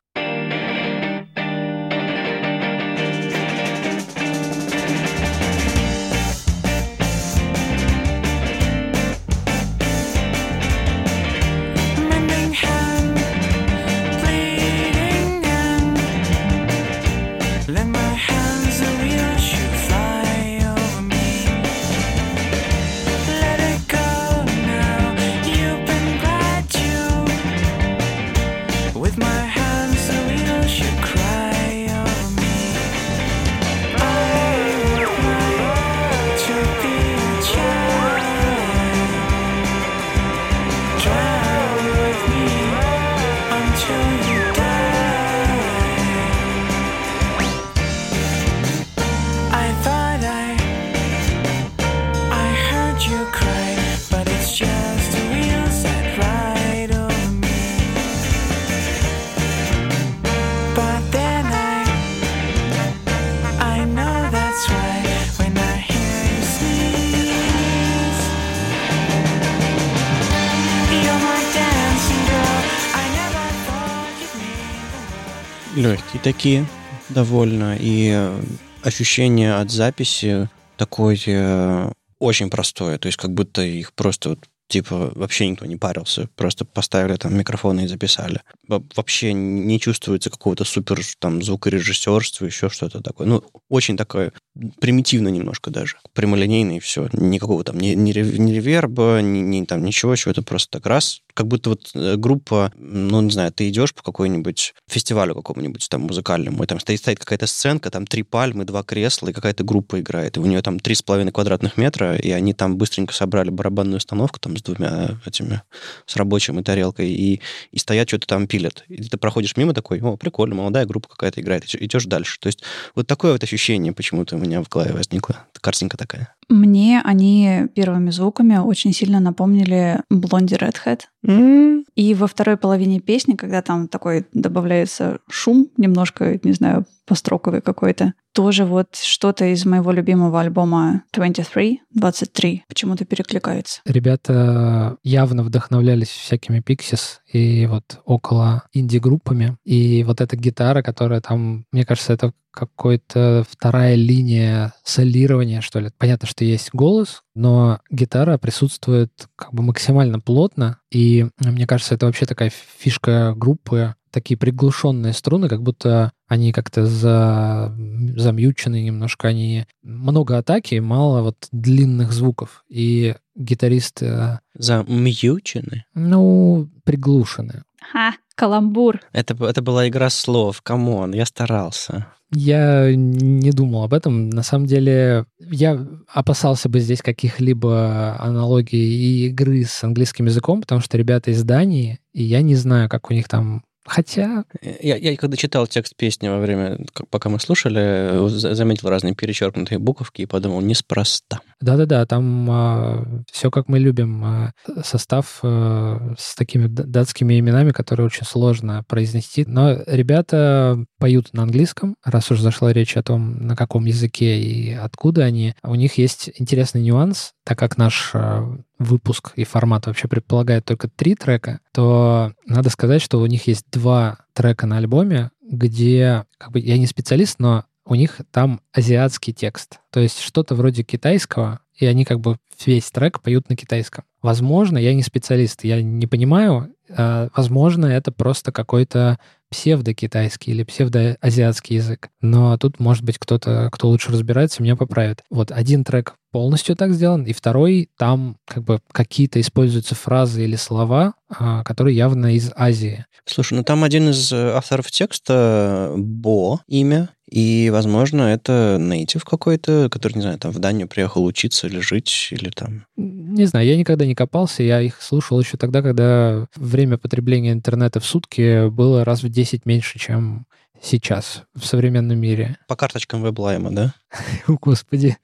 Легкие 75.92 76.22
такие 76.22 76.66
довольно, 77.10 77.76
и 77.78 78.10
э, 78.14 78.42
ощущение 78.82 79.56
от 79.56 79.70
записи 79.70 80.48
такое 80.78 81.18
э, 81.26 81.92
очень 82.18 82.48
простое, 82.48 82.98
то 82.98 83.06
есть 83.06 83.18
как 83.18 83.32
будто 83.34 83.60
их 83.62 83.92
просто 83.92 84.30
вот 84.30 84.38
типа 84.68 85.12
вообще 85.14 85.48
никто 85.48 85.66
не 85.66 85.76
парился, 85.76 86.28
просто 86.34 86.64
поставили 86.64 87.16
там 87.16 87.36
микрофоны 87.36 87.84
и 87.84 87.86
записали. 87.86 88.40
Вообще 88.68 89.34
не 89.34 89.78
чувствуется 89.78 90.30
какого-то 90.30 90.64
супер 90.64 90.98
там 91.18 91.42
звукорежиссерства, 91.42 92.46
еще 92.46 92.70
что-то 92.70 93.02
такое. 93.02 93.26
Ну, 93.26 93.44
очень 93.68 93.98
такое 93.98 94.32
примитивно 94.80 95.28
немножко 95.28 95.70
даже, 95.70 95.96
прямолинейно 96.14 96.78
и 96.78 96.80
все. 96.80 97.10
Никакого 97.12 97.64
там 97.64 97.78
ни, 97.78 97.88
ни, 97.88 98.12
ни 98.12 98.52
реверба, 98.52 99.20
ни, 99.20 99.40
ни 99.40 99.64
там 99.66 99.84
ничего, 99.84 100.16
чего 100.16 100.32
это 100.32 100.42
просто 100.42 100.78
так 100.78 100.86
раз 100.86 101.20
как 101.34 101.46
будто 101.46 101.70
вот 101.70 101.90
э, 101.94 102.16
группа, 102.16 102.72
ну, 102.76 103.20
не 103.20 103.30
знаю, 103.30 103.52
ты 103.52 103.68
идешь 103.68 103.94
по 103.94 104.02
какой-нибудь 104.02 104.74
фестивалю 104.88 105.34
какому-нибудь 105.34 105.88
там 105.88 106.02
музыкальному, 106.02 106.62
и 106.62 106.66
там 106.66 106.80
стоит, 106.80 107.00
стоит 107.00 107.18
какая-то 107.18 107.46
сценка, 107.46 107.90
там 107.90 108.06
три 108.06 108.22
пальмы, 108.22 108.64
два 108.64 108.82
кресла, 108.82 109.28
и 109.28 109.32
какая-то 109.32 109.64
группа 109.64 110.00
играет, 110.00 110.36
и 110.36 110.40
у 110.40 110.46
нее 110.46 110.62
там 110.62 110.78
три 110.78 110.94
с 110.94 111.02
половиной 111.02 111.32
квадратных 111.32 111.76
метра, 111.76 112.16
и 112.16 112.30
они 112.30 112.54
там 112.54 112.76
быстренько 112.76 113.14
собрали 113.14 113.50
барабанную 113.50 113.96
установку 113.96 114.38
там 114.38 114.56
с 114.56 114.62
двумя 114.62 115.18
этими, 115.24 115.62
с 116.06 116.16
рабочим 116.16 116.60
и 116.60 116.62
тарелкой, 116.62 117.10
и, 117.10 117.40
и 117.70 117.78
стоят, 117.78 118.08
что-то 118.08 118.26
там 118.26 118.46
пилят. 118.46 118.84
И 118.88 119.02
ты 119.02 119.16
проходишь 119.16 119.56
мимо 119.56 119.74
такой, 119.74 120.00
о, 120.00 120.16
прикольно, 120.16 120.56
молодая 120.56 120.86
группа 120.86 121.08
какая-то 121.08 121.40
играет, 121.40 121.64
идешь 121.74 122.04
дальше. 122.04 122.38
То 122.40 122.48
есть 122.48 122.62
вот 122.94 123.06
такое 123.06 123.32
вот 123.32 123.42
ощущение 123.42 123.92
почему-то 123.92 124.36
у 124.36 124.38
меня 124.38 124.62
в 124.62 124.68
голове 124.68 124.92
возникло. 124.92 125.46
Картинка 125.60 125.96
такая. 125.96 126.34
Мне 126.48 127.00
они 127.04 127.68
первыми 127.74 128.10
звуками 128.10 128.56
очень 128.56 128.92
сильно 128.92 129.20
напомнили 129.20 130.02
Блонди 130.10 130.54
Redhead. 130.54 131.02
Mm. 131.26 131.84
И 131.94 132.14
во 132.14 132.26
второй 132.26 132.56
половине 132.56 133.00
песни, 133.00 133.34
когда 133.34 133.62
там 133.62 133.88
такой 133.88 134.26
добавляется 134.32 135.18
шум, 135.28 135.68
немножко, 135.76 136.38
не 136.42 136.52
знаю, 136.52 136.84
построковый 137.06 137.60
какой-то, 137.60 138.14
тоже 138.32 138.64
вот 138.64 138.96
что-то 138.96 139.44
из 139.46 139.64
моего 139.64 139.92
любимого 139.92 140.40
альбома 140.40 141.04
23, 141.12 141.82
23, 141.90 142.64
почему-то 142.68 143.04
перекликается. 143.04 143.80
Ребята 143.84 144.96
явно 145.02 145.42
вдохновлялись 145.42 146.08
всякими 146.08 146.60
Pixies 146.60 147.18
и 147.32 147.66
вот 147.66 148.00
около 148.04 148.64
инди-группами. 148.72 149.56
И 149.64 150.04
вот 150.04 150.20
эта 150.20 150.36
гитара, 150.36 150.82
которая 150.82 151.20
там, 151.20 151.66
мне 151.72 151.84
кажется, 151.84 152.12
это 152.12 152.32
какой-то 152.52 153.44
вторая 153.48 153.94
линия 153.94 154.74
солирования, 154.84 155.62
что 155.62 155.80
ли. 155.80 155.90
Понятно, 155.96 156.28
что 156.28 156.44
есть 156.44 156.70
голос, 156.72 157.22
но 157.34 157.80
гитара 157.90 158.36
присутствует 158.36 159.10
как 159.36 159.54
бы 159.54 159.62
максимально 159.62 160.20
плотно, 160.20 160.78
и 160.90 161.28
мне 161.38 161.66
кажется, 161.66 161.94
это 161.94 162.06
вообще 162.06 162.26
такая 162.26 162.52
фишка 162.78 163.32
группы, 163.34 163.94
такие 164.12 164.36
приглушенные 164.36 165.12
струны, 165.12 165.48
как 165.48 165.62
будто 165.62 166.12
они 166.28 166.52
как-то 166.52 166.86
за... 166.86 167.74
замьючены 168.16 168.82
немножко, 168.82 169.28
они 169.28 169.66
много 169.82 170.38
атаки, 170.38 170.76
мало 170.76 171.22
вот 171.22 171.48
длинных 171.50 172.12
звуков, 172.12 172.64
и 172.68 173.16
гитаристы... 173.34 174.06
Э, 174.06 174.38
замьючены? 174.54 175.84
Ну, 175.94 176.70
приглушены. 176.84 177.64
Ха, 177.92 178.14
каламбур. 178.34 179.00
Это, 179.12 179.34
это 179.44 179.62
была 179.62 179.88
игра 179.88 180.10
слов, 180.10 180.62
come 180.62 180.91
on, 180.91 181.12
я 181.12 181.26
старался. 181.26 182.06
Я 182.34 182.94
не 182.94 183.50
думал 183.50 183.84
об 183.84 183.92
этом. 183.92 184.30
На 184.30 184.42
самом 184.42 184.66
деле, 184.66 185.26
я 185.38 185.86
опасался 186.08 186.70
бы 186.70 186.80
здесь 186.80 187.02
каких-либо 187.02 188.16
аналогий 188.18 188.78
и 188.78 189.26
игры 189.26 189.64
с 189.64 189.84
английским 189.84 190.26
языком, 190.26 190.62
потому 190.62 190.80
что 190.80 190.96
ребята 190.96 191.30
из 191.30 191.44
Дании, 191.44 192.00
и 192.14 192.22
я 192.22 192.40
не 192.40 192.54
знаю, 192.54 192.88
как 192.88 193.10
у 193.10 193.14
них 193.14 193.28
там 193.28 193.62
Хотя... 193.84 194.44
Я, 194.62 194.96
я 194.96 195.16
когда 195.16 195.36
читал 195.36 195.66
текст 195.66 195.96
песни 195.96 196.28
во 196.28 196.38
время, 196.38 196.78
пока 197.10 197.28
мы 197.28 197.40
слушали, 197.40 198.28
заметил 198.28 198.88
разные 198.88 199.14
перечеркнутые 199.14 199.78
буковки 199.78 200.22
и 200.22 200.26
подумал, 200.26 200.60
неспроста. 200.60 201.40
Да-да-да, 201.60 202.06
там 202.06 202.48
а, 202.50 203.22
все 203.30 203.50
как 203.50 203.68
мы 203.68 203.78
любим. 203.78 204.24
А, 204.24 204.52
состав 204.84 205.40
а, 205.42 206.14
с 206.16 206.34
такими 206.34 206.66
датскими 206.66 207.38
именами, 207.38 207.72
которые 207.72 208.06
очень 208.06 208.26
сложно 208.26 208.84
произнести. 208.86 209.44
Но 209.46 209.78
ребята 209.86 210.84
поют 210.98 211.32
на 211.32 211.42
английском, 211.42 211.96
раз 212.04 212.30
уж 212.30 212.40
зашла 212.40 212.72
речь 212.72 212.96
о 212.96 213.02
том, 213.02 213.46
на 213.46 213.56
каком 213.56 213.84
языке 213.84 214.40
и 214.40 214.72
откуда 214.72 215.24
они. 215.24 215.54
У 215.62 215.74
них 215.74 215.98
есть 215.98 216.30
интересный 216.36 216.82
нюанс, 216.82 217.32
так 217.44 217.58
как 217.58 217.76
наш 217.76 218.12
а, 218.14 218.58
выпуск 218.84 219.32
и 219.36 219.44
формат 219.44 219.86
вообще 219.86 220.08
предполагает 220.08 220.64
только 220.64 220.88
три 220.88 221.14
трека, 221.14 221.60
то 221.72 222.32
надо 222.46 222.70
сказать, 222.70 223.02
что 223.02 223.20
у 223.20 223.26
них 223.26 223.46
есть 223.46 223.66
два 223.70 224.18
трека 224.32 224.66
на 224.66 224.78
альбоме, 224.78 225.30
где, 225.42 226.24
как 226.38 226.52
бы, 226.52 226.60
я 226.60 226.78
не 226.78 226.86
специалист, 226.86 227.38
но 227.38 227.64
у 227.84 227.94
них 227.94 228.20
там 228.30 228.60
азиатский 228.72 229.32
текст. 229.32 229.80
То 229.90 230.00
есть 230.00 230.20
что-то 230.20 230.54
вроде 230.54 230.82
китайского, 230.82 231.60
и 231.74 231.86
они 231.86 232.04
как 232.04 232.20
бы 232.20 232.38
весь 232.64 232.90
трек 232.90 233.20
поют 233.20 233.48
на 233.48 233.56
китайском. 233.56 234.04
Возможно, 234.20 234.78
я 234.78 234.94
не 234.94 235.02
специалист, 235.02 235.64
я 235.64 235.82
не 235.82 236.06
понимаю, 236.06 236.74
а, 236.96 237.28
возможно, 237.34 237.86
это 237.86 238.12
просто 238.12 238.52
какой-то 238.52 239.18
псевдокитайский 239.52 240.52
или 240.52 240.64
псевдоазиатский 240.64 241.76
язык. 241.76 242.08
Но 242.20 242.56
тут, 242.56 242.80
может 242.80 243.04
быть, 243.04 243.18
кто-то, 243.18 243.68
кто 243.70 243.88
лучше 243.88 244.10
разбирается, 244.10 244.62
меня 244.62 244.76
поправит. 244.76 245.22
Вот 245.30 245.52
один 245.52 245.84
трек 245.84 246.14
полностью 246.32 246.74
так 246.74 246.94
сделан, 246.94 247.24
и 247.24 247.34
второй, 247.34 247.90
там 247.98 248.36
как 248.46 248.64
бы 248.64 248.80
какие-то 248.90 249.38
используются 249.40 249.94
фразы 249.94 250.44
или 250.44 250.56
слова, 250.56 251.12
а, 251.28 251.62
которые 251.62 251.94
явно 251.94 252.34
из 252.34 252.50
Азии. 252.56 253.04
Слушай, 253.26 253.54
ну 253.58 253.64
там 253.64 253.84
один 253.84 254.08
из 254.08 254.32
э, 254.32 254.52
авторов 254.52 254.90
текста 254.90 255.92
Бо 255.94 256.60
имя, 256.66 257.10
и, 257.32 257.70
возможно, 257.70 258.24
это 258.24 258.76
нейтив 258.78 259.24
какой-то, 259.24 259.88
который, 259.90 260.12
не 260.12 260.20
знаю, 260.20 260.38
там 260.38 260.52
в 260.52 260.58
Данию 260.58 260.86
приехал 260.86 261.24
учиться 261.24 261.66
или 261.66 261.80
жить, 261.80 262.28
или 262.30 262.50
там... 262.50 262.84
Не 262.96 263.46
знаю, 263.46 263.66
я 263.66 263.78
никогда 263.78 264.04
не 264.04 264.14
копался, 264.14 264.62
я 264.62 264.82
их 264.82 265.00
слушал 265.00 265.40
еще 265.40 265.56
тогда, 265.56 265.80
когда 265.80 266.46
время 266.54 266.98
потребления 266.98 267.52
интернета 267.52 268.00
в 268.00 268.04
сутки 268.04 268.68
было 268.68 269.02
раз 269.02 269.22
в 269.22 269.30
10 269.30 269.64
меньше, 269.64 269.98
чем 269.98 270.44
сейчас 270.82 271.44
в 271.54 271.64
современном 271.64 272.18
мире. 272.18 272.58
По 272.68 272.76
карточкам 272.76 273.24
веблайма, 273.24 273.70
да? 273.70 273.94
О, 274.46 274.58
Господи. 274.60 275.16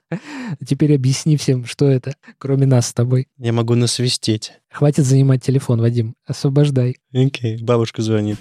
Теперь 0.67 0.95
объясни 0.95 1.37
всем, 1.37 1.67
что 1.67 1.91
это, 1.91 2.15
кроме 2.39 2.65
нас 2.65 2.87
с 2.87 2.95
тобой. 2.95 3.29
Я 3.37 3.53
могу 3.53 3.75
насвистеть. 3.75 4.53
Хватит 4.71 5.05
занимать 5.05 5.43
телефон, 5.43 5.83
Вадим. 5.83 6.15
Освобождай. 6.27 6.97
Окей, 7.13 7.57
okay. 7.57 7.63
бабушка 7.63 8.01
звонит. 8.01 8.39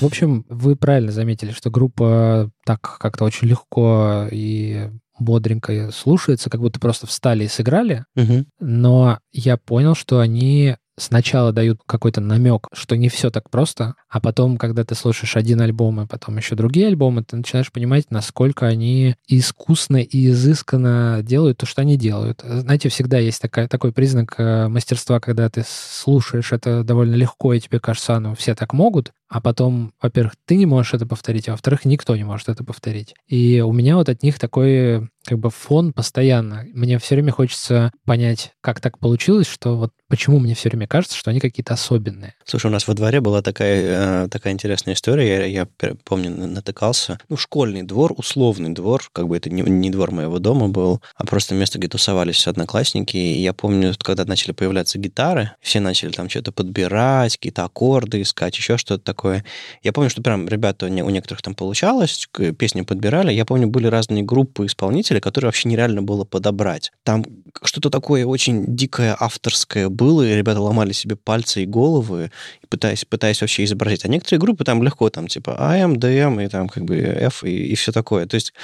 В 0.00 0.04
общем, 0.06 0.44
вы 0.48 0.76
правильно 0.76 1.12
заметили, 1.12 1.52
что 1.52 1.70
группа 1.70 2.50
так 2.64 2.98
как-то 2.98 3.24
очень 3.24 3.48
легко 3.48 4.26
и 4.30 4.90
бодренько 5.18 5.90
слушается, 5.92 6.50
как 6.50 6.60
будто 6.60 6.80
просто 6.80 7.06
встали 7.06 7.44
и 7.44 7.48
сыграли. 7.48 8.04
Угу. 8.16 8.46
Но 8.60 9.18
я 9.32 9.56
понял, 9.58 9.94
что 9.94 10.18
они 10.20 10.76
сначала 11.00 11.52
дают 11.52 11.80
какой-то 11.86 12.20
намек, 12.20 12.68
что 12.72 12.96
не 12.96 13.08
все 13.08 13.30
так 13.30 13.50
просто, 13.50 13.94
а 14.08 14.20
потом, 14.20 14.58
когда 14.58 14.84
ты 14.84 14.94
слушаешь 14.94 15.36
один 15.36 15.60
альбом 15.60 16.00
и 16.00 16.06
потом 16.06 16.36
еще 16.36 16.54
другие 16.54 16.88
альбомы, 16.88 17.24
ты 17.24 17.36
начинаешь 17.36 17.72
понимать, 17.72 18.10
насколько 18.10 18.66
они 18.66 19.16
искусно 19.26 19.96
и 19.96 20.28
изысканно 20.28 21.20
делают 21.22 21.58
то, 21.58 21.66
что 21.66 21.80
они 21.82 21.96
делают. 21.96 22.42
Знаете, 22.44 22.88
всегда 22.88 23.18
есть 23.18 23.40
такая, 23.40 23.68
такой 23.68 23.92
признак 23.92 24.34
э, 24.38 24.68
мастерства, 24.68 25.20
когда 25.20 25.48
ты 25.48 25.64
слушаешь 25.66 26.52
это 26.52 26.84
довольно 26.84 27.14
легко, 27.14 27.54
и 27.54 27.60
тебе 27.60 27.80
кажется, 27.80 28.18
ну, 28.18 28.34
все 28.34 28.54
так 28.54 28.72
могут, 28.72 29.12
а 29.30 29.40
потом, 29.40 29.94
во-первых, 30.02 30.34
ты 30.44 30.56
не 30.56 30.66
можешь 30.66 30.92
это 30.92 31.06
повторить, 31.06 31.48
а 31.48 31.52
во-вторых, 31.52 31.84
никто 31.84 32.16
не 32.16 32.24
может 32.24 32.48
это 32.48 32.64
повторить. 32.64 33.14
И 33.28 33.60
у 33.60 33.72
меня 33.72 33.96
вот 33.96 34.08
от 34.08 34.24
них 34.24 34.40
такой 34.40 35.08
как 35.24 35.38
бы 35.38 35.50
фон 35.50 35.92
постоянно. 35.92 36.66
Мне 36.72 36.98
все 36.98 37.14
время 37.14 37.32
хочется 37.32 37.92
понять, 38.04 38.52
как 38.60 38.80
так 38.80 38.98
получилось, 38.98 39.46
что 39.46 39.76
вот 39.76 39.92
почему 40.08 40.38
мне 40.38 40.54
все 40.54 40.68
время 40.68 40.86
кажется, 40.86 41.16
что 41.16 41.30
они 41.30 41.40
какие-то 41.40 41.74
особенные. 41.74 42.34
Слушай, 42.44 42.66
у 42.66 42.70
нас 42.70 42.88
во 42.88 42.94
дворе 42.94 43.20
была 43.20 43.42
такая, 43.42 44.24
э, 44.24 44.28
такая 44.28 44.52
интересная 44.52 44.94
история, 44.94 45.28
я, 45.28 45.44
я 45.44 45.68
помню, 46.04 46.30
натыкался. 46.30 47.18
Ну, 47.28 47.36
школьный 47.36 47.82
двор, 47.82 48.14
условный 48.16 48.70
двор, 48.70 49.08
как 49.12 49.28
бы 49.28 49.36
это 49.36 49.50
не, 49.50 49.62
не 49.62 49.90
двор 49.90 50.10
моего 50.10 50.38
дома 50.38 50.68
был, 50.68 51.00
а 51.14 51.26
просто 51.26 51.54
место, 51.54 51.78
где 51.78 51.88
тусовались 51.88 52.46
одноклассники. 52.46 53.16
И 53.16 53.40
я 53.40 53.52
помню, 53.52 53.94
когда 54.02 54.24
начали 54.24 54.52
появляться 54.52 54.98
гитары, 54.98 55.52
все 55.60 55.80
начали 55.80 56.10
там 56.10 56.28
что-то 56.28 56.50
подбирать, 56.50 57.36
какие-то 57.36 57.64
аккорды 57.64 58.22
искать, 58.22 58.56
еще 58.56 58.78
что-то 58.78 59.04
такое 59.04 59.19
такое. 59.20 59.44
Я 59.82 59.92
помню, 59.92 60.08
что 60.08 60.22
прям 60.22 60.48
ребята, 60.48 60.86
у 60.86 60.88
некоторых 60.88 61.42
там 61.42 61.54
получалось, 61.54 62.26
песни 62.58 62.80
подбирали. 62.82 63.32
Я 63.32 63.44
помню, 63.44 63.68
были 63.68 63.86
разные 63.86 64.22
группы 64.22 64.64
исполнителей, 64.64 65.20
которые 65.20 65.48
вообще 65.48 65.68
нереально 65.68 66.02
было 66.02 66.24
подобрать. 66.24 66.90
Там 67.04 67.24
что-то 67.62 67.90
такое 67.90 68.24
очень 68.24 68.74
дикое 68.74 69.14
авторское 69.18 69.90
было, 69.90 70.22
и 70.22 70.34
ребята 70.34 70.60
ломали 70.60 70.92
себе 70.92 71.16
пальцы 71.16 71.64
и 71.64 71.66
головы, 71.66 72.30
пытаясь, 72.70 73.04
пытаясь 73.04 73.42
вообще 73.42 73.64
изобразить. 73.64 74.06
А 74.06 74.08
некоторые 74.08 74.40
группы 74.40 74.64
там 74.64 74.82
легко, 74.82 75.10
там 75.10 75.28
типа 75.28 75.50
AM, 75.60 75.96
DM 75.96 76.42
и 76.42 76.48
там 76.48 76.68
как 76.68 76.84
бы 76.84 76.96
F 76.96 77.44
и, 77.44 77.72
и 77.72 77.74
все 77.74 77.92
такое. 77.92 78.24
То 78.26 78.36
есть 78.36 78.54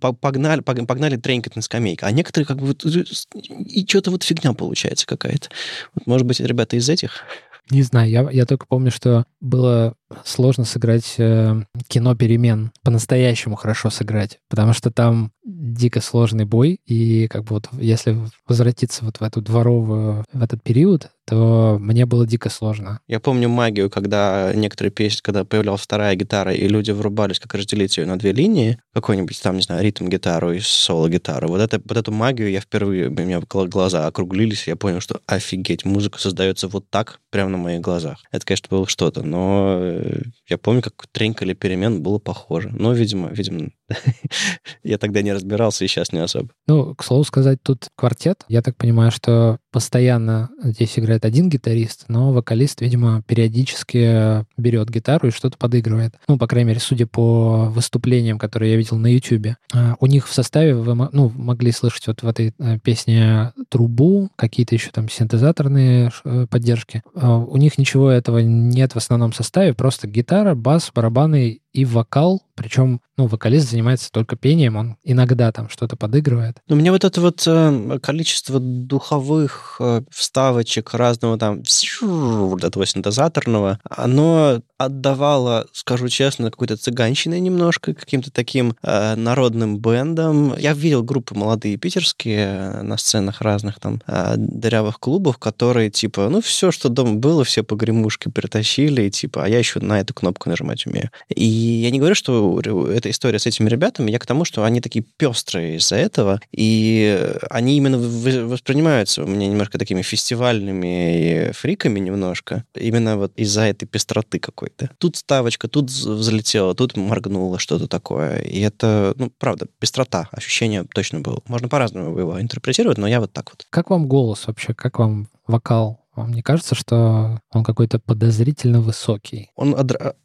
погнали, 0.00 0.60
погнали 0.62 1.16
тренькать 1.16 1.56
на 1.56 1.62
скамейке. 1.62 2.06
А 2.06 2.10
некоторые 2.10 2.46
как 2.46 2.56
бы 2.56 2.68
вот, 2.68 2.86
и 2.86 3.86
что-то 3.86 4.10
вот 4.10 4.22
фигня 4.22 4.54
получается 4.54 5.06
какая-то. 5.06 5.50
Вот, 5.94 6.06
может 6.06 6.26
быть, 6.26 6.40
ребята 6.40 6.76
из 6.76 6.88
этих? 6.88 7.22
Не 7.70 7.82
знаю, 7.82 8.10
я, 8.10 8.28
я 8.30 8.44
только 8.46 8.66
помню, 8.66 8.90
что 8.90 9.24
было 9.40 9.96
сложно 10.24 10.64
сыграть 10.64 11.14
э, 11.18 11.62
кино 11.88 12.14
перемен, 12.14 12.72
по-настоящему 12.82 13.56
хорошо 13.56 13.90
сыграть, 13.90 14.38
потому 14.48 14.72
что 14.72 14.90
там 14.90 15.32
дико 15.44 16.00
сложный 16.00 16.44
бой, 16.44 16.80
и 16.86 17.28
как 17.28 17.44
бы 17.44 17.54
вот 17.54 17.68
если 17.72 18.16
возвратиться 18.48 19.04
вот 19.04 19.18
в 19.18 19.22
эту 19.22 19.40
дворовую, 19.40 20.24
в 20.32 20.42
этот 20.42 20.62
период, 20.62 21.10
то 21.26 21.78
мне 21.80 22.06
было 22.06 22.26
дико 22.26 22.50
сложно. 22.50 23.00
Я 23.08 23.20
помню 23.20 23.48
магию, 23.48 23.90
когда 23.90 24.52
некоторые 24.54 24.92
песни, 24.92 25.20
когда 25.22 25.44
появлялась 25.44 25.80
вторая 25.80 26.14
гитара, 26.16 26.52
и 26.52 26.68
люди 26.68 26.90
врубались, 26.90 27.38
как 27.38 27.54
разделить 27.54 27.96
ее 27.96 28.06
на 28.06 28.18
две 28.18 28.32
линии, 28.32 28.78
какой-нибудь 28.92 29.40
там, 29.42 29.56
не 29.56 29.62
знаю, 29.62 29.82
ритм-гитару 29.82 30.52
и 30.52 30.60
соло-гитару. 30.60 31.48
Вот, 31.48 31.60
это, 31.60 31.80
вот 31.84 31.96
эту 31.96 32.12
магию 32.12 32.50
я 32.50 32.60
впервые, 32.60 33.08
у 33.08 33.12
меня 33.12 33.40
глаза 33.40 34.06
округлились, 34.06 34.66
я 34.66 34.76
понял, 34.76 35.00
что 35.00 35.20
офигеть, 35.26 35.84
музыка 35.84 36.18
создается 36.18 36.68
вот 36.68 36.88
так, 36.90 37.20
прямо 37.30 37.50
на 37.50 37.58
моих 37.58 37.80
глазах. 37.80 38.18
Это, 38.30 38.44
конечно, 38.44 38.68
было 38.70 38.86
что-то, 38.86 39.22
но 39.22 39.78
э, 39.80 40.03
я 40.48 40.58
помню, 40.58 40.82
как 40.82 41.06
тренькали 41.08 41.54
перемен 41.54 42.02
было 42.02 42.18
похоже. 42.18 42.70
Но, 42.72 42.92
видимо, 42.92 43.30
видимо, 43.30 43.70
я 44.82 44.98
тогда 44.98 45.22
не 45.22 45.32
разбирался 45.32 45.84
и 45.84 45.88
сейчас 45.88 46.12
не 46.12 46.18
особо. 46.18 46.50
Ну, 46.66 46.94
к 46.94 47.04
слову 47.04 47.24
сказать, 47.24 47.62
тут 47.62 47.88
квартет. 47.96 48.44
Я 48.48 48.62
так 48.62 48.76
понимаю, 48.76 49.10
что 49.10 49.58
постоянно 49.70 50.50
здесь 50.62 50.98
играет 50.98 51.24
один 51.24 51.48
гитарист, 51.48 52.04
но 52.08 52.32
вокалист, 52.32 52.80
видимо, 52.80 53.22
периодически 53.26 54.46
берет 54.56 54.88
гитару 54.88 55.28
и 55.28 55.32
что-то 55.32 55.58
подыгрывает. 55.58 56.14
Ну, 56.28 56.38
по 56.38 56.46
крайней 56.46 56.68
мере, 56.68 56.80
судя 56.80 57.06
по 57.06 57.66
выступлениям, 57.70 58.38
которые 58.38 58.72
я 58.72 58.76
видел 58.76 58.96
на 58.96 59.08
YouTube. 59.08 59.56
А, 59.72 59.96
у 59.98 60.06
них 60.06 60.28
в 60.28 60.32
составе 60.32 60.74
вы 60.74 60.94
ну, 61.12 61.32
могли 61.34 61.72
слышать 61.72 62.06
вот 62.06 62.22
в 62.22 62.28
этой 62.28 62.54
э, 62.58 62.78
песне 62.78 63.52
трубу, 63.68 64.30
какие-то 64.36 64.74
еще 64.74 64.90
там 64.90 65.08
синтезаторные 65.08 66.10
э, 66.24 66.46
поддержки. 66.48 67.02
А, 67.14 67.38
у 67.38 67.56
них 67.56 67.76
ничего 67.76 68.10
этого 68.10 68.38
нет 68.38 68.94
в 68.94 68.98
основном 68.98 69.32
составе, 69.32 69.74
просто 69.74 70.06
гитара, 70.06 70.54
бас, 70.54 70.90
барабаны 70.94 71.60
и 71.74 71.84
вокал, 71.84 72.42
причем, 72.54 73.00
ну, 73.16 73.26
вокалист 73.26 73.68
занимается 73.68 74.10
только 74.12 74.36
пением, 74.36 74.76
он 74.76 74.96
иногда 75.02 75.50
там 75.50 75.68
что-то 75.68 75.96
подыгрывает. 75.96 76.58
Ну, 76.68 76.76
мне 76.76 76.92
вот 76.92 77.04
это 77.04 77.20
вот 77.20 77.42
э, 77.46 77.98
количество 78.00 78.60
духовых 78.60 79.76
э, 79.80 80.02
вставочек 80.10 80.94
разного 80.94 81.36
там 81.36 81.62
вот 82.00 82.62
этого 82.62 82.86
синтезаторного, 82.86 83.80
оно 83.90 84.62
отдавало, 84.78 85.66
скажу 85.72 86.08
честно, 86.08 86.50
какой-то 86.50 86.76
цыганщиной 86.76 87.40
немножко, 87.40 87.94
каким-то 87.94 88.30
таким 88.30 88.76
э, 88.82 89.14
народным 89.14 89.78
бендом. 89.78 90.56
Я 90.58 90.72
видел 90.72 91.02
группы 91.02 91.34
молодые 91.34 91.76
питерские 91.76 92.46
э, 92.46 92.82
на 92.82 92.96
сценах 92.96 93.40
разных 93.40 93.78
там 93.78 94.02
э, 94.06 94.34
дырявых 94.36 94.98
клубов, 94.98 95.38
которые 95.38 95.90
типа, 95.90 96.28
ну, 96.28 96.40
все, 96.40 96.72
что 96.72 96.88
дома 96.88 97.14
было, 97.14 97.44
все 97.44 97.62
погремушки 97.62 98.28
притащили, 98.28 99.02
и 99.02 99.10
типа, 99.10 99.44
а 99.44 99.48
я 99.48 99.58
еще 99.58 99.80
на 99.80 100.00
эту 100.00 100.12
кнопку 100.12 100.48
нажимать 100.48 100.86
умею. 100.86 101.10
И 101.28 101.44
я 101.44 101.90
не 101.90 101.98
говорю, 101.98 102.14
что 102.14 102.60
эта 102.60 103.10
история 103.10 103.38
с 103.38 103.46
этими 103.46 103.68
ребятами, 103.68 104.10
я 104.10 104.18
к 104.18 104.26
тому, 104.26 104.44
что 104.44 104.64
они 104.64 104.80
такие 104.80 105.04
пестрые 105.16 105.76
из-за 105.76 105.96
этого, 105.96 106.40
и 106.52 107.32
они 107.50 107.76
именно 107.76 107.98
воспринимаются 107.98 109.22
у 109.22 109.26
меня 109.26 109.46
немножко 109.46 109.78
такими 109.78 110.02
фестивальными 110.02 111.52
фриками 111.52 112.00
немножко, 112.00 112.64
именно 112.74 113.16
вот 113.16 113.32
из-за 113.36 113.62
этой 113.62 113.86
пестроты 113.86 114.38
какой-то. 114.64 114.94
Тут 114.98 115.16
ставочка, 115.16 115.68
тут 115.68 115.90
взлетела, 115.90 116.74
тут 116.74 116.96
моргнуло 116.96 117.58
что-то 117.58 117.86
такое. 117.86 118.38
И 118.38 118.60
это, 118.60 119.14
ну, 119.16 119.30
правда, 119.38 119.66
пестрота, 119.78 120.28
ощущение 120.32 120.84
точно 120.84 121.20
было. 121.20 121.40
Можно 121.46 121.68
по-разному 121.68 122.18
его 122.18 122.40
интерпретировать, 122.40 122.98
но 122.98 123.06
я 123.06 123.20
вот 123.20 123.32
так 123.32 123.50
вот. 123.50 123.66
Как 123.70 123.90
вам 123.90 124.06
голос 124.06 124.46
вообще? 124.46 124.74
Как 124.74 124.98
вам 124.98 125.28
вокал? 125.46 126.03
Вам 126.16 126.32
не 126.32 126.42
кажется, 126.42 126.74
что 126.74 127.40
он 127.52 127.64
какой-то 127.64 127.98
подозрительно 127.98 128.80
высокий? 128.80 129.50
Он 129.56 129.76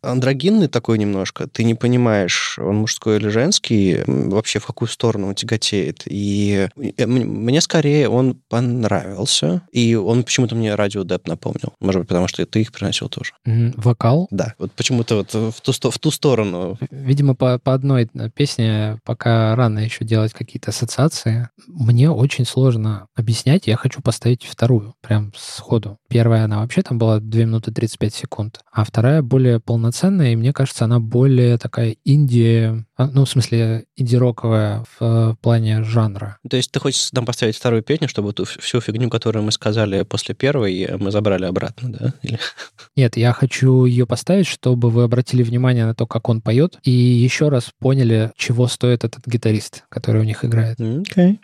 андрогинный 0.02 0.68
такой 0.68 0.98
немножко. 0.98 1.48
Ты 1.48 1.64
не 1.64 1.76
понимаешь, 1.76 2.60
он 2.60 2.78
мужской 2.78 3.18
или 3.18 3.30
женский, 3.30 4.04
вообще 4.06 4.60
в 4.60 4.66
какую 4.66 4.90
сторону 4.90 5.28
он 5.28 5.36
тяготеет. 5.36 6.04
И 6.06 6.68
мне 6.76 7.62
скорее 7.62 8.10
он 8.10 8.42
понравился. 8.50 9.62
И 9.72 9.96
он 9.96 10.24
почему-то 10.24 10.56
мне 10.56 10.76
радио 10.76 11.04
Деп 11.04 11.28
напомнил. 11.28 11.74
Может 11.80 12.02
быть, 12.02 12.10
потому 12.10 12.28
что 12.28 12.46
ты 12.46 12.62
их 12.62 12.72
приносил 12.72 13.10
тоже. 13.10 13.34
Вокал? 13.46 14.28
Да. 14.32 14.54
Вот 14.60 14.72
почему-то 14.74 15.16
вот 15.16 15.34
в 15.34 15.62
ту, 15.62 15.92
в 15.92 16.00
ту 16.00 16.12
сторону. 16.12 16.78
Видимо, 16.92 17.36
по, 17.36 17.58
по 17.60 17.74
одной 17.74 18.10
песне 18.36 19.00
пока 19.06 19.56
рано 19.56 19.80
еще 19.80 20.06
делать 20.06 20.34
какие-то 20.34 20.72
ассоциации. 20.72 21.50
Мне 21.68 22.12
очень 22.12 22.46
сложно 22.46 23.08
объяснять. 23.16 23.68
Я 23.68 23.78
хочу 23.78 24.02
поставить 24.02 24.44
вторую. 24.44 24.94
Прям 25.02 25.32
сходу 25.36 25.79
ходу. 25.80 25.98
Первая, 26.10 26.46
она 26.46 26.60
вообще 26.60 26.82
там 26.82 26.98
была 26.98 27.20
2 27.20 27.42
минуты 27.42 27.72
35 27.72 28.14
секунд, 28.14 28.60
а 28.72 28.84
вторая 28.84 29.22
более 29.22 29.60
полноценная, 29.60 30.34
и 30.34 30.36
мне 30.36 30.54
кажется, 30.54 30.86
она 30.86 31.00
более 31.00 31.58
такая 31.58 31.96
инди, 32.06 32.86
а, 32.98 33.08
ну, 33.08 33.26
в 33.26 33.30
смысле, 33.30 33.86
инди-роковая 33.96 34.84
в, 35.00 35.34
в 35.34 35.38
плане 35.42 35.84
жанра. 35.84 36.38
То 36.50 36.58
есть 36.58 36.72
ты 36.72 36.80
хочешь 36.80 37.10
там 37.12 37.26
поставить 37.26 37.56
вторую 37.56 37.84
песню, 37.84 38.08
чтобы 38.08 38.34
ту 38.34 38.46
всю 38.46 38.82
фигню, 38.82 39.10
которую 39.10 39.44
мы 39.44 39.52
сказали 39.52 40.04
после 40.04 40.36
первой, 40.36 40.90
мы 40.98 41.12
забрали 41.12 41.46
обратно, 41.46 41.92
да? 41.92 42.14
Или... 42.22 42.40
Нет, 42.96 43.18
я 43.18 43.34
хочу 43.34 43.86
ее 43.86 44.06
поставить, 44.06 44.48
чтобы 44.48 44.90
вы 44.90 45.04
обратили 45.04 45.44
внимание 45.44 45.86
на 45.86 45.96
то, 45.96 46.06
как 46.06 46.30
он 46.30 46.42
поет, 46.42 46.78
и 46.84 46.92
еще 46.92 47.50
раз 47.50 47.72
поняли, 47.80 48.32
чего 48.36 48.68
стоит 48.68 49.04
этот 49.04 49.26
гитарист, 49.28 49.84
который 49.90 50.22
у 50.22 50.26
них 50.26 50.44
играет. 50.44 50.80
Окей. 50.80 51.04
Okay. 51.04 51.40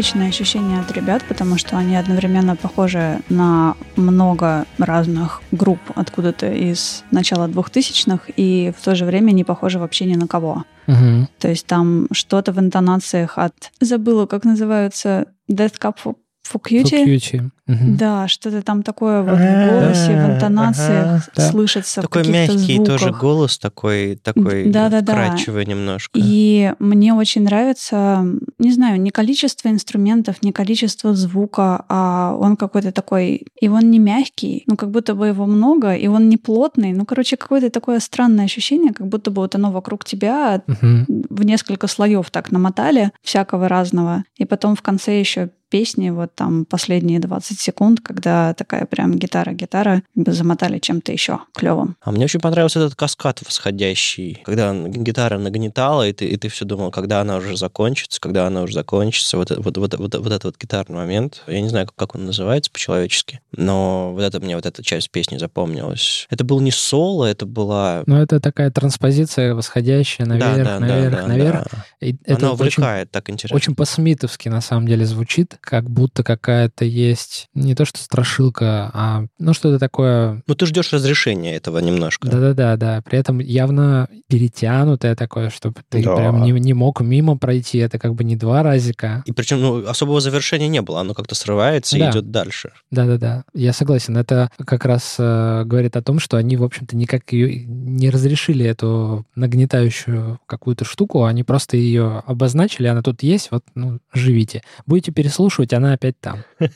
Необычное 0.00 0.28
ощущение 0.28 0.80
от 0.80 0.90
ребят, 0.92 1.22
потому 1.28 1.58
что 1.58 1.76
они 1.76 1.94
одновременно 1.94 2.56
похожи 2.56 3.20
на 3.28 3.76
много 3.96 4.64
разных 4.78 5.42
групп 5.52 5.78
откуда-то 5.94 6.50
из 6.50 7.04
начала 7.10 7.48
2000-х, 7.48 8.32
и 8.34 8.72
в 8.78 8.82
то 8.82 8.94
же 8.94 9.04
время 9.04 9.32
не 9.32 9.44
похожи 9.44 9.78
вообще 9.78 10.06
ни 10.06 10.14
на 10.14 10.26
кого. 10.26 10.64
Угу. 10.86 11.28
То 11.38 11.48
есть 11.48 11.66
там 11.66 12.06
что-то 12.12 12.52
в 12.52 12.58
интонациях 12.58 13.36
от... 13.36 13.52
Забыла, 13.80 14.24
как 14.24 14.44
называются 14.44 15.26
Death 15.50 15.78
Cup 15.78 16.16
Фукьюти? 16.50 16.98
Фукьюти. 16.98 17.50
Угу. 17.68 17.96
Да, 17.96 18.26
что-то 18.26 18.62
там 18.62 18.82
такое 18.82 19.22
вот 19.22 19.38
в 19.38 19.70
голосе, 19.70 20.16
в 20.16 20.34
интонациях 20.34 21.28
ага, 21.36 21.50
слышится. 21.50 22.02
Такой 22.02 22.26
мягкий 22.26 22.74
звуках. 22.74 23.00
тоже 23.00 23.12
голос, 23.12 23.58
такой, 23.58 24.16
такой 24.16 24.68
да, 24.68 24.88
да, 24.88 25.00
вкрадчивый 25.00 25.64
да. 25.64 25.70
немножко. 25.70 26.10
И 26.20 26.74
мне 26.80 27.14
очень 27.14 27.44
нравится, 27.44 28.26
не 28.58 28.72
знаю, 28.72 29.00
не 29.00 29.10
количество 29.10 29.68
инструментов, 29.68 30.42
не 30.42 30.50
количество 30.50 31.14
звука, 31.14 31.84
а 31.88 32.36
он 32.36 32.56
какой-то 32.56 32.90
такой, 32.90 33.46
и 33.60 33.68
он 33.68 33.88
не 33.90 34.00
мягкий, 34.00 34.64
ну 34.66 34.76
как 34.76 34.90
будто 34.90 35.14
бы 35.14 35.28
его 35.28 35.46
много, 35.46 35.94
и 35.94 36.08
он 36.08 36.28
не 36.28 36.36
плотный. 36.36 36.92
Ну, 36.92 37.04
короче, 37.04 37.36
какое-то 37.36 37.70
такое 37.70 38.00
странное 38.00 38.46
ощущение, 38.46 38.92
как 38.92 39.06
будто 39.06 39.30
бы 39.30 39.42
вот 39.42 39.54
оно 39.54 39.70
вокруг 39.70 40.04
тебя 40.04 40.62
угу. 40.66 41.26
в 41.30 41.44
несколько 41.44 41.86
слоев 41.86 42.28
так 42.30 42.50
намотали, 42.50 43.12
всякого 43.22 43.68
разного. 43.68 44.24
И 44.36 44.44
потом 44.44 44.74
в 44.74 44.82
конце 44.82 45.20
еще 45.20 45.50
песни, 45.70 46.10
вот 46.10 46.34
там 46.34 46.64
последние 46.64 47.20
20 47.20 47.58
секунд, 47.58 48.00
когда 48.02 48.52
такая 48.54 48.84
прям 48.84 49.18
гитара-гитара, 49.18 50.02
замотали 50.14 50.78
чем-то 50.78 51.12
еще 51.12 51.40
клевым. 51.54 51.96
А 52.02 52.10
мне 52.10 52.24
очень 52.24 52.40
понравился 52.40 52.80
этот 52.80 52.94
каскад 52.96 53.40
восходящий, 53.46 54.42
когда 54.44 54.74
гитара 54.74 55.38
нагнетала, 55.38 56.06
и 56.08 56.12
ты, 56.12 56.26
и 56.26 56.36
ты 56.36 56.48
все 56.48 56.64
думал, 56.64 56.90
когда 56.90 57.20
она 57.20 57.36
уже 57.36 57.56
закончится, 57.56 58.20
когда 58.20 58.46
она 58.46 58.62
уже 58.62 58.74
закончится. 58.74 59.36
Вот, 59.38 59.50
вот, 59.50 59.78
вот, 59.78 59.98
вот, 59.98 60.14
вот 60.14 60.26
этот 60.26 60.44
вот 60.44 60.56
гитарный 60.60 60.96
момент, 60.96 61.42
я 61.46 61.60
не 61.60 61.68
знаю, 61.68 61.88
как 61.94 62.14
он 62.14 62.26
называется 62.26 62.70
по-человечески, 62.70 63.40
но 63.56 64.12
вот 64.12 64.22
это 64.22 64.40
мне 64.40 64.56
вот 64.56 64.66
эта 64.66 64.82
часть 64.82 65.10
песни 65.10 65.38
запомнилась. 65.38 66.26
Это 66.30 66.44
был 66.44 66.60
не 66.60 66.72
соло, 66.72 67.24
это 67.24 67.46
была... 67.46 68.02
Ну, 68.06 68.16
это 68.16 68.40
такая 68.40 68.70
транспозиция 68.70 69.54
восходящая 69.54 70.26
наверх, 70.26 70.56
да, 70.56 70.64
да, 70.64 70.80
наверх, 70.80 71.14
да, 71.14 71.26
наверх. 71.26 71.66
Да. 71.70 72.06
И 72.06 72.16
Она 72.26 72.52
увлекает, 72.52 73.08
очень, 73.08 73.12
так 73.12 73.30
интересно. 73.30 73.56
Очень 73.56 73.74
по-смитовски, 73.74 74.48
на 74.48 74.60
самом 74.60 74.86
деле, 74.86 75.04
звучит 75.04 75.59
как 75.60 75.90
будто 75.90 76.22
какая-то 76.22 76.84
есть 76.84 77.48
не 77.54 77.74
то 77.74 77.84
что 77.84 77.98
страшилка, 77.98 78.90
а 78.92 79.24
ну 79.38 79.54
что-то 79.54 79.78
такое... 79.78 80.42
Ну 80.46 80.54
ты 80.54 80.66
ждешь 80.66 80.92
разрешения 80.92 81.56
этого 81.56 81.78
немножко. 81.78 82.28
Да-да-да, 82.28 82.76
да. 82.76 83.02
При 83.02 83.18
этом 83.18 83.38
явно 83.38 84.08
перетянутое 84.28 85.14
такое, 85.14 85.50
чтобы 85.50 85.76
ты 85.88 86.02
да. 86.02 86.16
прям 86.16 86.42
не, 86.42 86.52
не 86.52 86.72
мог 86.72 87.00
мимо 87.00 87.36
пройти. 87.36 87.78
Это 87.78 87.98
как 87.98 88.14
бы 88.14 88.24
не 88.24 88.36
два 88.36 88.62
разика. 88.62 89.22
И 89.26 89.32
причем 89.32 89.60
ну, 89.60 89.86
особого 89.86 90.20
завершения 90.20 90.68
не 90.68 90.82
было. 90.82 91.00
Оно 91.00 91.14
как-то 91.14 91.34
срывается 91.34 91.98
да. 91.98 92.08
и 92.08 92.10
идет 92.10 92.30
дальше. 92.30 92.72
Да-да-да. 92.90 93.44
Я 93.54 93.72
согласен. 93.72 94.16
Это 94.16 94.50
как 94.64 94.84
раз 94.84 95.16
э, 95.18 95.64
говорит 95.64 95.96
о 95.96 96.02
том, 96.02 96.18
что 96.18 96.36
они, 96.36 96.56
в 96.56 96.64
общем-то, 96.64 96.96
никак 96.96 97.32
ее 97.32 97.64
не 97.66 98.10
разрешили 98.10 98.64
эту 98.64 99.26
нагнетающую 99.34 100.40
какую-то 100.46 100.84
штуку. 100.84 101.24
Они 101.24 101.42
просто 101.42 101.76
ее 101.76 102.22
обозначили. 102.26 102.86
Она 102.86 103.02
тут 103.02 103.22
есть, 103.22 103.50
вот, 103.50 103.64
ну, 103.74 103.98
живите. 104.12 104.62
Будете 104.86 105.12
переслушивать, 105.12 105.49
она 105.72 105.92
опять 105.92 106.18
там. 106.20 106.44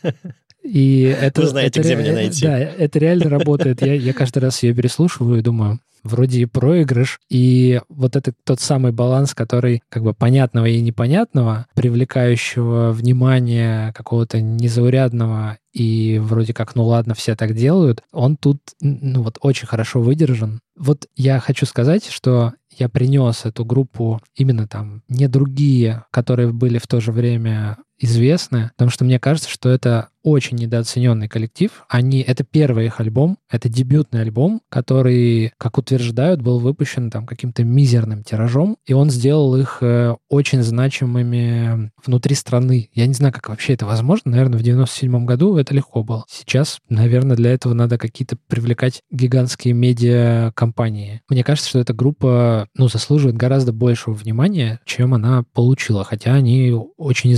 И 0.63 1.03
это, 1.03 1.43
Вы 1.43 1.49
знаете, 1.49 1.81
это 1.81 1.89
где 1.89 1.97
меня 1.97 2.15
найти. 2.15 2.43
Да, 2.43 2.59
это 2.59 2.99
реально 2.99 3.29
работает. 3.29 3.83
Я, 3.83 3.93
я 3.95 4.15
каждый 4.15 4.39
раз 4.39 4.63
ее 4.63 4.75
переслушиваю 4.75 5.39
и 5.39 5.43
думаю, 5.43 5.79
вроде 6.05 6.41
и 6.41 6.45
проигрыш, 6.47 7.19
и 7.29 7.81
вот 7.89 8.15
это 8.15 8.33
тот 8.45 8.61
самый 8.61 8.93
баланс, 8.93 9.35
который 9.35 9.83
как 9.89 10.05
бы 10.05 10.15
понятного 10.15 10.67
и 10.67 10.81
непонятного, 10.81 11.67
привлекающего 11.75 12.93
внимание 12.93 13.93
какого-то 13.95 14.41
незаурядного 14.41 15.59
и 15.73 16.21
вроде 16.23 16.55
как, 16.55 16.77
ну 16.77 16.85
ладно, 16.85 17.15
все 17.15 17.35
так 17.35 17.55
делают, 17.55 18.03
он 18.13 18.37
тут, 18.37 18.59
ну 18.81 19.23
вот, 19.23 19.39
очень 19.41 19.67
хорошо 19.67 20.01
выдержан. 20.01 20.61
Вот 20.77 21.07
я 21.17 21.41
хочу 21.41 21.67
сказать, 21.67 22.07
что 22.07 22.53
я 22.71 22.89
принес 22.89 23.45
эту 23.45 23.65
группу 23.65 24.21
именно 24.37 24.69
там 24.69 25.03
не 25.09 25.27
другие, 25.27 26.05
которые 26.11 26.53
были 26.53 26.79
в 26.79 26.87
то 26.87 27.01
же 27.01 27.13
время 27.13 27.79
известны, 27.99 28.71
потому 28.77 28.91
что 28.91 29.05
мне 29.05 29.19
кажется, 29.19 29.51
что 29.51 29.69
это 29.69 30.09
очень 30.25 30.57
недооцененный 30.57 31.29
коллектив. 31.29 31.85
Они, 31.89 32.21
это 32.21 32.45
первый 32.45 32.87
их 32.87 32.99
альбом, 32.99 33.37
это 33.51 33.69
дебютный 33.69 34.23
альбом, 34.23 34.63
который, 34.71 35.53
как 35.59 35.79
утверждают, 35.79 36.41
был 36.41 36.59
выпущен 36.59 37.11
там 37.11 37.27
каким-то 37.27 37.63
мизерным 37.63 38.25
тиражом, 38.25 38.79
и 38.87 38.95
он 38.95 39.11
сделал 39.11 39.55
их 39.55 39.79
э, 39.83 40.17
очень 40.31 40.63
значимыми 40.63 41.93
внутри 42.05 42.35
страны. 42.35 42.89
Я 42.95 43.07
не 43.07 43.13
знаю, 43.13 43.35
как 43.35 43.51
вообще 43.51 43.75
это 43.75 43.85
возможно. 43.85 44.31
Наверное, 44.31 44.59
в 44.59 44.63
97 44.63 45.27
году 45.27 45.57
это 45.59 45.75
легко 45.75 46.03
было. 46.03 46.25
Сейчас, 46.29 46.79
наверное, 46.89 47.37
для 47.37 47.53
этого 47.53 47.75
надо 47.75 47.99
какие-то 47.99 48.39
привлекать 48.49 49.03
гигантские 49.11 49.75
медиа-компании. 49.75 51.21
Мне 51.29 51.45
кажется, 51.45 51.69
что 51.69 51.79
эта 51.79 51.93
группа, 51.93 52.67
ну, 52.75 52.89
заслуживает 52.89 53.37
гораздо 53.37 53.75
большего 53.75 54.15
внимания, 54.15 54.81
чем 54.87 55.13
она 55.13 55.45
получила, 55.53 56.03
хотя 56.03 56.33
они 56.33 56.75
очень 56.97 57.35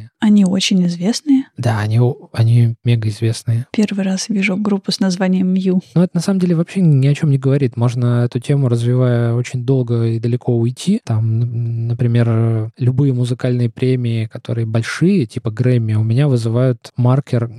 известные. 0.00 0.10
Они 0.20 0.44
очень 0.44 0.86
известные. 0.86 1.44
Да, 1.56 1.80
они, 1.80 2.00
они 2.32 2.74
мега 2.84 3.08
известные. 3.08 3.66
Первый 3.72 4.04
раз 4.04 4.28
вижу 4.28 4.56
группу 4.56 4.92
с 4.92 5.00
названием 5.00 5.48
Мью. 5.48 5.80
Но 5.94 6.04
это 6.04 6.10
на 6.14 6.20
самом 6.20 6.40
деле 6.40 6.54
вообще 6.54 6.80
ни 6.80 7.06
о 7.06 7.14
чем 7.14 7.30
не 7.30 7.38
говорит. 7.38 7.76
Можно 7.76 8.24
эту 8.24 8.40
тему, 8.40 8.68
развивая 8.68 9.34
очень 9.34 9.64
долго 9.64 10.04
и 10.04 10.18
далеко 10.18 10.56
уйти. 10.56 11.00
Там, 11.04 11.88
например, 11.88 12.70
любые 12.78 13.12
музыкальные 13.12 13.70
премии, 13.70 14.26
которые 14.26 14.66
большие, 14.66 15.26
типа 15.26 15.50
Грэмми, 15.50 15.94
у 15.94 16.02
меня 16.02 16.28
вызывают 16.28 16.92
маркер 16.96 17.50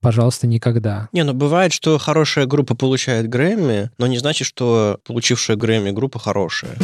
«пожалуйста, 0.00 0.46
никогда». 0.46 1.08
Не, 1.12 1.24
ну 1.24 1.32
бывает, 1.32 1.72
что 1.72 1.98
хорошая 1.98 2.46
группа 2.46 2.74
получает 2.74 3.28
Грэмми, 3.28 3.90
но 3.98 4.06
не 4.06 4.18
значит, 4.18 4.46
что 4.46 5.00
получившая 5.06 5.56
Грэмми 5.56 5.90
группа 5.90 6.18
хорошая. 6.18 6.76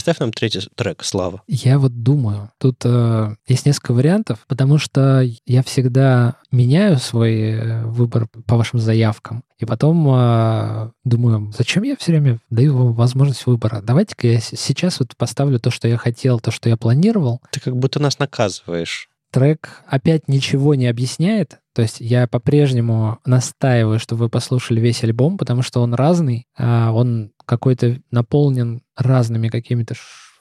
Поставь 0.00 0.18
нам 0.20 0.32
третий 0.32 0.66
трек, 0.76 1.04
Слава. 1.04 1.42
Я 1.46 1.78
вот 1.78 2.02
думаю, 2.02 2.50
тут 2.56 2.76
э, 2.86 3.34
есть 3.46 3.66
несколько 3.66 3.92
вариантов, 3.92 4.38
потому 4.48 4.78
что 4.78 5.22
я 5.44 5.62
всегда 5.62 6.36
меняю 6.50 6.96
свой 6.96 7.34
э, 7.34 7.84
выбор 7.84 8.26
по 8.46 8.56
вашим 8.56 8.78
заявкам. 8.78 9.44
И 9.58 9.66
потом 9.66 10.08
э, 10.10 10.90
думаю, 11.04 11.52
зачем 11.54 11.82
я 11.82 11.98
все 11.98 12.12
время 12.12 12.38
даю 12.48 12.74
вам 12.78 12.94
возможность 12.94 13.44
выбора? 13.44 13.82
Давайте-ка 13.82 14.26
я 14.26 14.40
сейчас 14.40 15.00
вот 15.00 15.14
поставлю 15.18 15.60
то, 15.60 15.70
что 15.70 15.86
я 15.86 15.98
хотел, 15.98 16.40
то, 16.40 16.50
что 16.50 16.70
я 16.70 16.78
планировал. 16.78 17.42
Ты 17.50 17.60
как 17.60 17.76
будто 17.76 18.00
нас 18.00 18.18
наказываешь. 18.18 19.10
Трек 19.30 19.82
опять 19.86 20.28
ничего 20.28 20.74
не 20.74 20.86
объясняет. 20.86 21.58
То 21.74 21.82
есть 21.82 22.00
я 22.00 22.26
по-прежнему 22.26 23.18
настаиваю, 23.26 23.98
что 24.00 24.16
вы 24.16 24.28
послушали 24.28 24.80
весь 24.80 25.04
альбом, 25.04 25.36
потому 25.36 25.60
что 25.60 25.82
он 25.82 25.92
разный, 25.92 26.46
а 26.56 26.90
он 26.90 27.32
какой-то 27.50 28.00
наполнен 28.12 28.82
разными 28.96 29.48
какими-то 29.48 29.96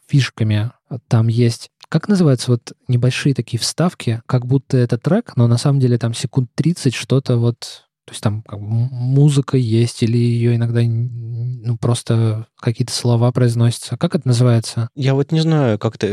фишками. 0.08 0.72
Там 1.08 1.28
есть 1.28 1.72
как 1.90 2.08
называются 2.08 2.52
вот 2.52 2.74
небольшие 2.88 3.34
такие 3.34 3.60
вставки, 3.60 4.22
как 4.28 4.46
будто 4.46 4.78
это 4.78 5.00
трек, 5.00 5.36
но 5.36 5.48
на 5.48 5.58
самом 5.58 5.80
деле 5.80 5.98
там 5.98 6.14
секунд 6.14 6.52
30 6.54 6.94
что-то 6.94 7.38
вот... 7.38 7.88
То 8.06 8.12
есть 8.12 8.22
там 8.22 8.44
как 8.44 8.60
бы 8.60 8.66
музыка 8.68 9.58
есть, 9.58 10.04
или 10.04 10.18
ее 10.18 10.56
иногда 10.56 10.82
ну, 10.84 11.78
просто 11.78 12.46
какие-то 12.60 12.94
слова 12.94 13.32
произносятся. 13.32 13.98
Как 13.98 14.16
это 14.16 14.28
называется? 14.28 14.90
Я 14.96 15.14
вот 15.14 15.32
не 15.32 15.42
знаю, 15.42 15.80
как 15.80 15.98
то 15.98 16.08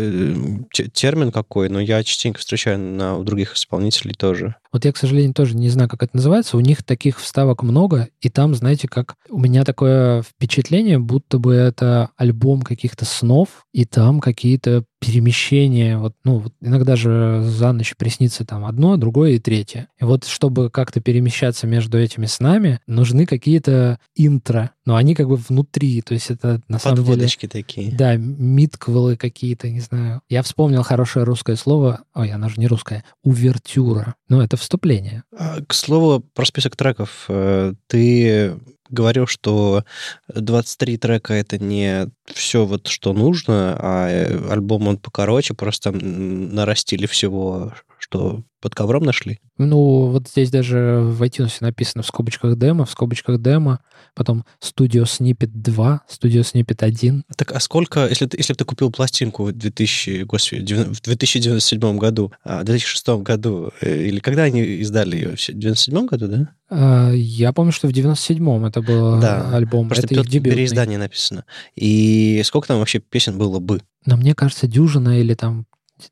термин 0.92 1.32
какой, 1.32 1.68
но 1.68 1.80
я 1.80 2.02
частенько 2.02 2.40
встречаю 2.40 2.78
на, 2.78 3.16
у 3.16 3.24
других 3.24 3.54
исполнителей 3.54 4.14
тоже. 4.14 4.56
Вот 4.72 4.84
я, 4.84 4.92
к 4.92 4.96
сожалению, 4.96 5.32
тоже 5.32 5.56
не 5.56 5.70
знаю, 5.70 5.88
как 5.88 6.02
это 6.02 6.16
называется. 6.16 6.56
У 6.56 6.60
них 6.60 6.82
таких 6.82 7.18
вставок 7.18 7.62
много, 7.62 8.08
и 8.20 8.28
там, 8.28 8.54
знаете, 8.54 8.88
как 8.88 9.14
у 9.30 9.38
меня 9.38 9.64
такое 9.64 10.22
впечатление, 10.22 10.98
будто 10.98 11.38
бы 11.38 11.54
это 11.54 12.10
альбом 12.16 12.60
каких-то 12.62 13.06
снов, 13.06 13.64
и 13.72 13.86
там 13.86 14.20
какие-то 14.20 14.84
перемещения. 15.00 15.98
Вот, 15.98 16.14
ну, 16.24 16.38
вот 16.38 16.52
иногда 16.60 16.96
же 16.96 17.42
за 17.42 17.72
ночь 17.72 17.94
приснится 17.96 18.44
там 18.44 18.64
одно, 18.64 18.96
другое 18.96 19.32
и 19.32 19.38
третье. 19.38 19.88
И 20.00 20.04
вот 20.04 20.24
чтобы 20.24 20.70
как-то 20.70 21.00
перемещаться 21.00 21.66
между 21.66 21.98
этими 21.98 22.26
снами, 22.26 22.80
нужны 22.86 23.24
какие-то 23.24 23.98
интро, 24.14 24.72
но 24.84 24.96
они 24.96 25.14
как 25.14 25.28
бы 25.28 25.36
внутри, 25.36 26.02
то 26.02 26.14
есть 26.14 26.30
это 26.36 26.60
на 26.68 26.78
самом 26.78 26.96
деле... 26.96 27.08
Подводочки 27.08 27.46
такие. 27.48 27.92
Да, 27.92 28.16
митквелы 28.16 29.16
какие-то, 29.16 29.68
не 29.68 29.80
знаю. 29.80 30.22
Я 30.28 30.42
вспомнил 30.42 30.82
хорошее 30.82 31.24
русское 31.24 31.56
слово, 31.56 32.02
ой, 32.14 32.30
оно 32.30 32.48
же 32.48 32.60
не 32.60 32.66
русское, 32.66 33.04
увертюра. 33.22 34.14
Ну, 34.28 34.40
это 34.40 34.56
вступление. 34.56 35.24
А, 35.36 35.60
К 35.66 35.74
слову, 35.74 36.20
про 36.20 36.44
список 36.44 36.76
треков. 36.76 37.26
Э, 37.28 37.74
Ты 37.88 38.56
говорил, 38.88 39.26
что 39.26 39.84
23 40.28 40.98
трека— 40.98 41.34
это 41.34 41.58
не 41.58 42.08
все 42.26 42.64
вот, 42.64 42.86
что 42.86 43.12
нужно, 43.12 43.76
а 43.78 44.08
э, 44.08 44.50
альбом 44.50 44.88
он 44.88 44.98
покороче, 44.98 45.54
просто 45.54 45.92
нарастили 45.92 47.06
всего, 47.06 47.72
что 48.08 48.44
под 48.60 48.74
ковром 48.74 49.02
нашли. 49.04 49.38
Ну, 49.58 50.06
вот 50.06 50.28
здесь 50.28 50.50
даже 50.50 51.00
в 51.02 51.22
iTunes 51.22 51.56
написано 51.60 52.02
в 52.02 52.06
скобочках 52.06 52.56
демо, 52.56 52.84
в 52.84 52.90
скобочках 52.90 53.40
демо, 53.40 53.80
потом 54.14 54.44
Studio 54.62 55.02
Snippet 55.04 55.50
2, 55.52 56.02
Studio 56.08 56.40
Snippet 56.42 56.84
1. 56.84 57.24
Так, 57.36 57.52
а 57.52 57.60
сколько, 57.60 58.06
если 58.06 58.28
если 58.36 58.52
бы 58.52 58.56
ты 58.58 58.64
купил 58.64 58.90
пластинку 58.90 59.44
в 59.44 59.52
2000, 59.52 60.22
господи, 60.22 60.74
в 60.74 61.00
2097 61.00 61.98
году, 61.98 62.32
а, 62.44 62.60
в 62.62 62.64
2006 62.64 63.08
году, 63.22 63.70
э, 63.80 64.04
или 64.06 64.20
когда 64.20 64.44
они 64.44 64.62
издали 64.62 65.16
ее? 65.16 65.36
В 65.36 65.40
97 65.46 66.06
году, 66.06 66.28
да? 66.28 66.48
А, 66.70 67.10
Я 67.12 67.52
помню, 67.52 67.72
что 67.72 67.88
в 67.88 67.92
97-м 67.92 68.64
это 68.66 68.82
был 68.82 69.20
Да, 69.20 69.54
альбом. 69.54 69.88
Просто 69.88 70.06
это 70.06 70.14
их 70.14 70.28
дебютный. 70.28 70.52
переиздание 70.52 70.98
написано. 70.98 71.44
И 71.74 72.40
сколько 72.44 72.68
там 72.68 72.78
вообще 72.78 73.00
песен 73.00 73.36
было 73.38 73.58
бы? 73.58 73.80
Но 74.04 74.16
мне 74.16 74.34
кажется, 74.34 74.66
дюжина 74.68 75.20
или 75.20 75.34
там 75.34 75.66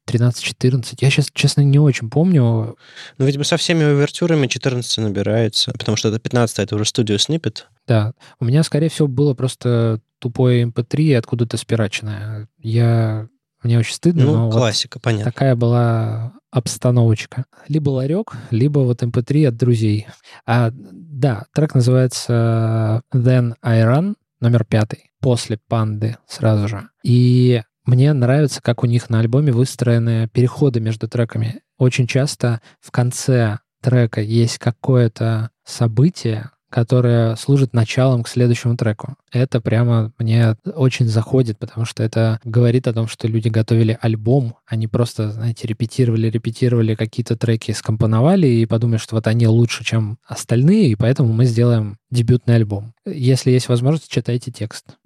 13-14. 0.08 0.96
Я 1.00 1.10
сейчас, 1.10 1.28
честно, 1.32 1.62
не 1.62 1.78
очень 1.78 2.10
помню. 2.10 2.76
Ну, 3.18 3.24
видимо, 3.26 3.44
со 3.44 3.56
всеми 3.56 3.84
увертюрами 3.84 4.46
14 4.46 4.98
набирается, 4.98 5.72
потому 5.72 5.96
что 5.96 6.08
это 6.08 6.18
15 6.18 6.58
это 6.60 6.74
уже 6.74 6.84
студио 6.84 7.16
Snippet. 7.16 7.62
Да, 7.86 8.12
у 8.40 8.44
меня, 8.44 8.62
скорее 8.62 8.88
всего, 8.88 9.08
было 9.08 9.34
просто 9.34 10.00
тупое 10.18 10.64
MP3 10.64 11.16
откуда-то 11.16 11.56
спираченное. 11.56 12.48
Я... 12.58 13.28
Мне 13.62 13.78
очень 13.78 13.94
стыдно, 13.94 14.24
Ну, 14.24 14.32
но 14.34 14.44
вот 14.46 14.52
классика, 14.54 14.98
понятно. 15.00 15.32
такая 15.32 15.56
была 15.56 16.34
обстановочка. 16.50 17.46
Либо 17.66 17.88
ларек, 17.90 18.32
либо 18.50 18.80
вот 18.80 19.02
MP3 19.02 19.48
от 19.48 19.56
друзей. 19.56 20.06
А, 20.46 20.70
да, 20.72 21.46
трек 21.54 21.74
называется 21.74 23.02
Then 23.14 23.54
I 23.62 23.80
Run, 23.84 24.16
номер 24.40 24.64
пятый, 24.64 25.10
после 25.20 25.58
панды 25.66 26.18
сразу 26.28 26.68
же. 26.68 26.88
И 27.02 27.62
мне 27.84 28.12
нравится, 28.12 28.60
как 28.62 28.82
у 28.82 28.86
них 28.86 29.10
на 29.10 29.20
альбоме 29.20 29.52
выстроены 29.52 30.28
переходы 30.28 30.80
между 30.80 31.08
треками. 31.08 31.60
Очень 31.78 32.06
часто 32.06 32.60
в 32.80 32.90
конце 32.90 33.58
трека 33.82 34.20
есть 34.20 34.58
какое-то 34.58 35.50
событие, 35.64 36.50
которое 36.70 37.36
служит 37.36 37.72
началом 37.72 38.24
к 38.24 38.28
следующему 38.28 38.76
треку. 38.76 39.14
Это 39.30 39.60
прямо 39.60 40.12
мне 40.18 40.56
очень 40.74 41.06
заходит, 41.06 41.56
потому 41.58 41.86
что 41.86 42.02
это 42.02 42.40
говорит 42.42 42.88
о 42.88 42.92
том, 42.92 43.06
что 43.06 43.28
люди 43.28 43.48
готовили 43.48 43.96
альбом, 44.00 44.56
они 44.66 44.88
просто, 44.88 45.30
знаете, 45.30 45.68
репетировали, 45.68 46.28
репетировали 46.28 46.96
какие-то 46.96 47.36
треки, 47.36 47.70
скомпоновали 47.70 48.48
и 48.48 48.66
подумали, 48.66 48.98
что 48.98 49.14
вот 49.14 49.28
они 49.28 49.46
лучше, 49.46 49.84
чем 49.84 50.18
остальные, 50.26 50.88
и 50.88 50.96
поэтому 50.96 51.32
мы 51.32 51.44
сделаем 51.44 51.96
дебютный 52.10 52.56
альбом. 52.56 52.92
Если 53.06 53.52
есть 53.52 53.68
возможность, 53.68 54.10
читайте 54.10 54.50
текст. 54.50 54.96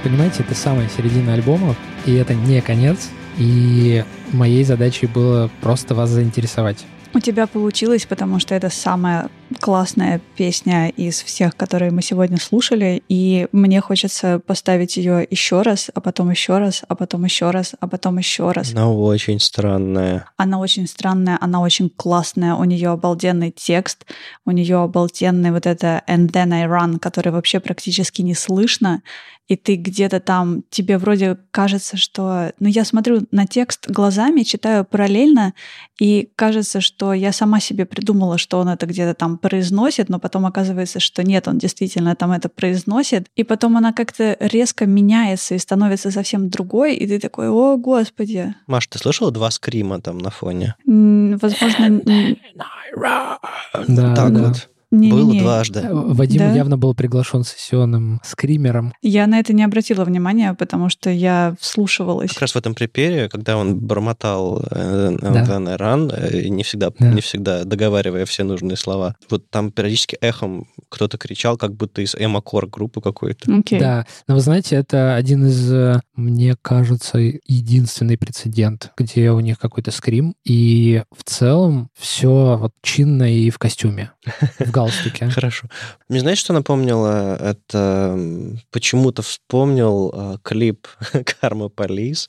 Понимаете, 0.00 0.42
это 0.42 0.54
самая 0.54 0.88
середина 0.88 1.34
альбома, 1.34 1.76
и 2.06 2.14
это 2.14 2.34
не 2.34 2.60
конец. 2.60 3.10
И 3.38 4.04
моей 4.32 4.64
задачей 4.64 5.06
было 5.06 5.50
просто 5.60 5.94
вас 5.94 6.10
заинтересовать. 6.10 6.84
У 7.14 7.20
тебя 7.20 7.46
получилось, 7.46 8.06
потому 8.06 8.38
что 8.38 8.54
это 8.54 8.70
самая 8.70 9.30
классная 9.60 10.20
песня 10.36 10.88
из 10.88 11.22
всех, 11.22 11.56
которые 11.56 11.90
мы 11.90 12.02
сегодня 12.02 12.38
слушали, 12.38 13.02
и 13.08 13.46
мне 13.52 13.80
хочется 13.80 14.38
поставить 14.38 14.96
ее 14.96 15.26
еще 15.28 15.62
раз, 15.62 15.90
а 15.94 16.00
потом 16.00 16.30
еще 16.30 16.58
раз, 16.58 16.82
а 16.88 16.94
потом 16.94 17.24
еще 17.24 17.50
раз, 17.50 17.74
а 17.78 17.86
потом 17.86 18.18
еще 18.18 18.50
раз. 18.52 18.72
Она 18.72 18.90
очень 18.90 19.38
странная. 19.38 20.26
Она 20.36 20.58
очень 20.58 20.86
странная, 20.86 21.38
она 21.40 21.60
очень 21.60 21.90
классная, 21.90 22.54
у 22.54 22.64
нее 22.64 22.88
обалденный 22.88 23.50
текст, 23.50 24.06
у 24.46 24.50
нее 24.50 24.78
обалденный 24.78 25.50
вот 25.50 25.66
это 25.66 26.02
«And 26.08 26.30
then 26.30 26.52
I 26.52 26.64
run», 26.64 26.98
который 26.98 27.32
вообще 27.32 27.60
практически 27.60 28.22
не 28.22 28.34
слышно, 28.34 29.02
и 29.50 29.56
ты 29.56 29.74
где-то 29.74 30.20
там, 30.20 30.62
тебе 30.70 30.96
вроде 30.96 31.36
кажется, 31.50 31.96
что... 31.96 32.52
Ну, 32.60 32.68
я 32.68 32.84
смотрю 32.84 33.26
на 33.32 33.48
текст 33.48 33.90
глазами, 33.90 34.42
читаю 34.42 34.84
параллельно, 34.84 35.54
и 36.00 36.30
кажется, 36.36 36.80
что 36.80 37.12
я 37.12 37.32
сама 37.32 37.58
себе 37.58 37.84
придумала, 37.84 38.38
что 38.38 38.60
он 38.60 38.68
это 38.68 38.86
где-то 38.86 39.14
там 39.14 39.38
произносит, 39.50 40.08
но 40.08 40.20
потом 40.20 40.46
оказывается, 40.46 41.00
что 41.00 41.24
нет, 41.24 41.48
он 41.48 41.58
действительно 41.58 42.14
там 42.14 42.30
это 42.30 42.48
произносит, 42.48 43.26
и 43.34 43.42
потом 43.42 43.76
она 43.76 43.92
как-то 43.92 44.36
резко 44.38 44.86
меняется 44.86 45.54
и 45.54 45.58
становится 45.58 46.10
совсем 46.10 46.48
другой, 46.48 46.94
и 46.94 47.06
ты 47.06 47.18
такой, 47.18 47.48
о, 47.48 47.76
господи. 47.76 48.54
Маш, 48.66 48.86
ты 48.86 48.98
слышала 48.98 49.32
два 49.32 49.50
скрима 49.50 50.00
там 50.00 50.18
на 50.18 50.30
фоне? 50.30 50.76
Возможно... 50.86 52.00
Да, 53.88 54.14
так 54.14 54.32
да. 54.32 54.42
вот. 54.42 54.68
Не, 54.90 55.10
Было 55.10 55.30
не, 55.30 55.38
не. 55.38 55.40
дважды. 55.40 55.86
Вадим 55.90 56.38
Да? 56.38 56.52
явно 56.52 56.76
был 56.76 56.94
приглашен 56.94 57.44
сессионным 57.44 58.20
скримером. 58.24 58.92
Я 59.02 59.26
на 59.28 59.38
это 59.38 59.52
не 59.52 59.62
обратила 59.62 60.04
внимания, 60.04 60.52
потому 60.54 60.88
что 60.88 61.10
я 61.10 61.54
вслушивалась. 61.60 62.30
Как 62.30 62.40
раз 62.40 62.52
в 62.52 62.56
этом 62.56 62.74
припере, 62.74 63.28
когда 63.28 63.56
он 63.56 63.78
бормотал 63.78 64.62
э, 64.70 65.16
Да. 65.20 65.44
Run, 65.76 66.12
э, 66.12 66.48
не 66.48 66.62
всегда, 66.64 66.90
Да. 66.98 67.12
не 67.12 67.20
всегда 67.20 67.64
договаривая 67.64 68.24
все 68.26 68.42
нужные 68.42 68.76
слова, 68.76 69.14
вот 69.28 69.48
там 69.50 69.70
периодически 69.70 70.16
эхом 70.20 70.66
кто-то 70.88 71.18
кричал, 71.18 71.56
как 71.56 71.74
будто 71.74 72.02
из 72.02 72.14
Эмакор 72.16 72.66
группы 72.66 73.00
какой-то. 73.00 73.52
Окей. 73.54 73.78
Да, 73.78 74.06
но 74.26 74.34
вы 74.34 74.40
знаете, 74.40 74.76
это 74.76 75.14
один 75.14 75.46
из, 75.46 75.72
э, 75.72 76.00
мне 76.16 76.56
кажется, 76.60 77.18
единственный 77.18 78.18
прецедент, 78.18 78.90
где 78.96 79.30
у 79.30 79.40
них 79.40 79.58
какой-то 79.58 79.90
скрим, 79.92 80.34
и 80.44 81.02
в 81.16 81.22
целом 81.24 81.90
все 81.96 82.56
вот 82.60 82.72
чинно 82.82 83.32
и 83.32 83.50
в 83.50 83.58
костюме, 83.58 84.12
в 84.58 84.70
галстуке. 84.84 85.28
Хорошо. 85.30 85.68
Мне 86.08 86.20
знаешь, 86.20 86.38
что 86.38 86.52
напомнило? 86.52 87.36
Это 87.36 88.18
почему-то 88.70 89.22
вспомнил 89.22 90.12
э, 90.14 90.36
клип 90.42 90.86
Карма 91.40 91.68
Полис. 91.68 92.28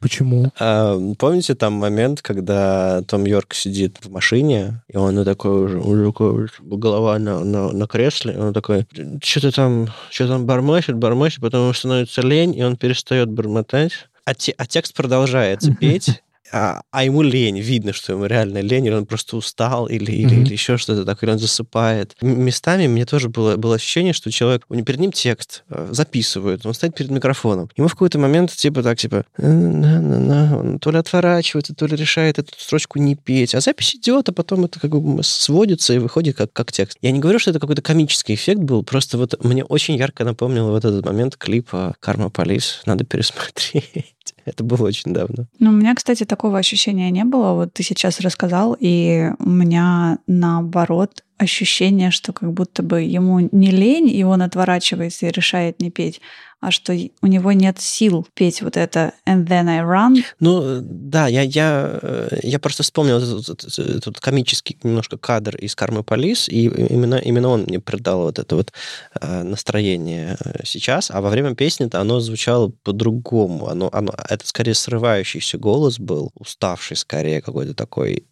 Почему? 0.00 0.52
А, 0.58 0.98
Помните 1.18 1.54
там 1.54 1.72
момент, 1.72 2.20
когда 2.22 3.02
Том 3.08 3.24
Йорк 3.24 3.54
сидит 3.54 3.96
в 4.04 4.10
машине, 4.10 4.82
и 4.88 4.96
он 4.96 5.24
такой 5.24 5.64
уже, 5.64 5.78
уже 5.78 6.06
такой, 6.12 6.48
голова 6.60 7.18
на, 7.18 7.42
на, 7.44 7.72
на 7.72 7.86
кресле, 7.86 8.34
и 8.34 8.36
он 8.36 8.52
такой, 8.52 8.86
что-то 9.22 9.50
там, 9.52 9.88
что 10.10 10.28
там 10.28 10.44
бормочет, 10.46 10.96
бормочет, 10.96 11.40
потом 11.40 11.62
ему 11.62 11.72
становится 11.72 12.20
лень, 12.22 12.54
и 12.56 12.62
он 12.62 12.76
перестает 12.76 13.30
бормотать. 13.30 13.92
А, 14.26 14.34
те- 14.34 14.54
а 14.58 14.66
текст 14.66 14.94
продолжается 14.94 15.72
петь, 15.74 16.22
а, 16.52 16.82
а 16.90 17.04
ему 17.04 17.22
лень, 17.22 17.60
видно, 17.60 17.92
что 17.92 18.12
ему 18.12 18.26
реально 18.26 18.58
лень, 18.58 18.86
или 18.86 18.94
он 18.94 19.06
просто 19.06 19.36
устал, 19.36 19.86
или, 19.86 20.10
или, 20.12 20.34
Мгм. 20.34 20.42
или 20.44 20.52
еще 20.52 20.76
что-то 20.76 21.04
такое, 21.04 21.28
или 21.28 21.34
он 21.34 21.38
засыпает. 21.38 22.16
Местами 22.20 22.86
мне 22.86 23.06
тоже 23.06 23.28
было, 23.28 23.56
было 23.56 23.76
ощущение, 23.76 24.12
что 24.12 24.30
человек, 24.30 24.64
у 24.68 24.74
него 24.74 24.84
перед 24.84 25.00
ним 25.00 25.12
текст 25.12 25.64
э, 25.70 25.88
записывает, 25.92 26.66
он 26.66 26.74
стоит 26.74 26.94
перед 26.94 27.10
микрофоном. 27.10 27.68
Ему 27.76 27.88
в 27.88 27.92
какой-то 27.92 28.18
момент 28.18 28.52
типа 28.52 28.82
так, 28.82 28.98
типа, 28.98 29.24
«На-на-на», 29.38 30.58
он 30.58 30.78
то 30.78 30.90
ли 30.90 30.98
отворачивается, 30.98 31.74
то 31.74 31.86
ли 31.86 31.96
решает 31.96 32.38
эту 32.38 32.52
строчку 32.58 32.98
не 32.98 33.14
петь, 33.14 33.54
а 33.54 33.60
запись 33.60 33.94
идет, 33.94 34.28
а 34.28 34.32
потом 34.32 34.64
это 34.64 34.80
как 34.80 34.90
бы 34.90 35.22
сводится 35.22 35.94
и 35.94 35.98
выходит 35.98 36.36
как, 36.36 36.52
как 36.52 36.72
текст. 36.72 36.98
Я 37.00 37.10
не 37.10 37.18
говорю, 37.20 37.38
что 37.38 37.50
это 37.50 37.60
какой-то 37.60 37.82
комический 37.82 38.34
эффект 38.34 38.60
был, 38.60 38.82
просто 38.82 39.18
вот 39.18 39.42
мне 39.44 39.64
очень 39.64 39.96
ярко 39.96 40.24
напомнил 40.24 40.68
вот 40.68 40.84
этот 40.84 41.04
момент 41.04 41.36
клипа 41.36 41.94
«Карма 42.00 42.30
Полис». 42.30 42.82
Надо 42.86 43.04
пересмотреть. 43.04 44.14
Это 44.44 44.64
было 44.64 44.86
очень 44.86 45.12
давно. 45.12 45.46
Ну, 45.58 45.70
у 45.70 45.72
меня, 45.72 45.94
кстати, 45.94 46.24
такого 46.24 46.58
ощущения 46.58 47.10
не 47.10 47.24
было. 47.24 47.52
Вот 47.54 47.72
ты 47.72 47.82
сейчас 47.82 48.20
рассказал, 48.20 48.76
и 48.78 49.30
у 49.38 49.48
меня 49.48 50.18
наоборот 50.26 51.24
ощущение, 51.40 52.10
что 52.10 52.32
как 52.32 52.52
будто 52.52 52.82
бы 52.82 53.00
ему 53.00 53.48
не 53.50 53.70
лень, 53.70 54.08
и 54.10 54.22
он 54.24 54.42
отворачивается 54.42 55.26
и 55.26 55.30
решает 55.30 55.80
не 55.80 55.90
петь, 55.90 56.20
а 56.60 56.70
что 56.70 56.92
у 57.22 57.26
него 57.26 57.52
нет 57.52 57.80
сил 57.80 58.26
петь 58.34 58.60
вот 58.60 58.76
это 58.76 59.14
«And 59.26 59.46
then 59.46 59.66
I 59.68 59.80
run». 59.80 60.22
Ну, 60.40 60.60
э, 60.62 60.80
да, 60.82 61.26
я, 61.26 61.40
я, 61.40 61.98
э, 62.02 62.40
я 62.42 62.58
просто 62.58 62.82
вспомнил 62.82 63.16
этот, 63.16 63.78
этот- 63.78 64.20
комический 64.20 64.76
немножко 64.82 65.16
кадр 65.16 65.56
из 65.56 65.74
«Кармы 65.74 66.04
Полис», 66.04 66.50
и 66.50 66.66
именно, 66.66 67.14
именно 67.14 67.48
он 67.48 67.62
мне 67.62 67.80
придал 67.80 68.22
вот 68.24 68.38
это 68.38 68.56
вот 68.56 68.72
э, 69.20 69.42
настроение 69.42 70.36
сейчас, 70.64 71.10
а 71.10 71.22
во 71.22 71.30
время 71.30 71.54
песни-то 71.54 71.98
оно 71.98 72.20
звучало 72.20 72.72
по-другому. 72.82 73.68
Оно, 73.68 73.88
оно, 73.90 74.12
это 74.28 74.46
скорее 74.46 74.74
срывающийся 74.74 75.56
голос 75.56 75.98
был, 75.98 76.30
уставший 76.34 76.98
скорее 76.98 77.40
какой-то 77.40 77.72
такой, 77.74 78.24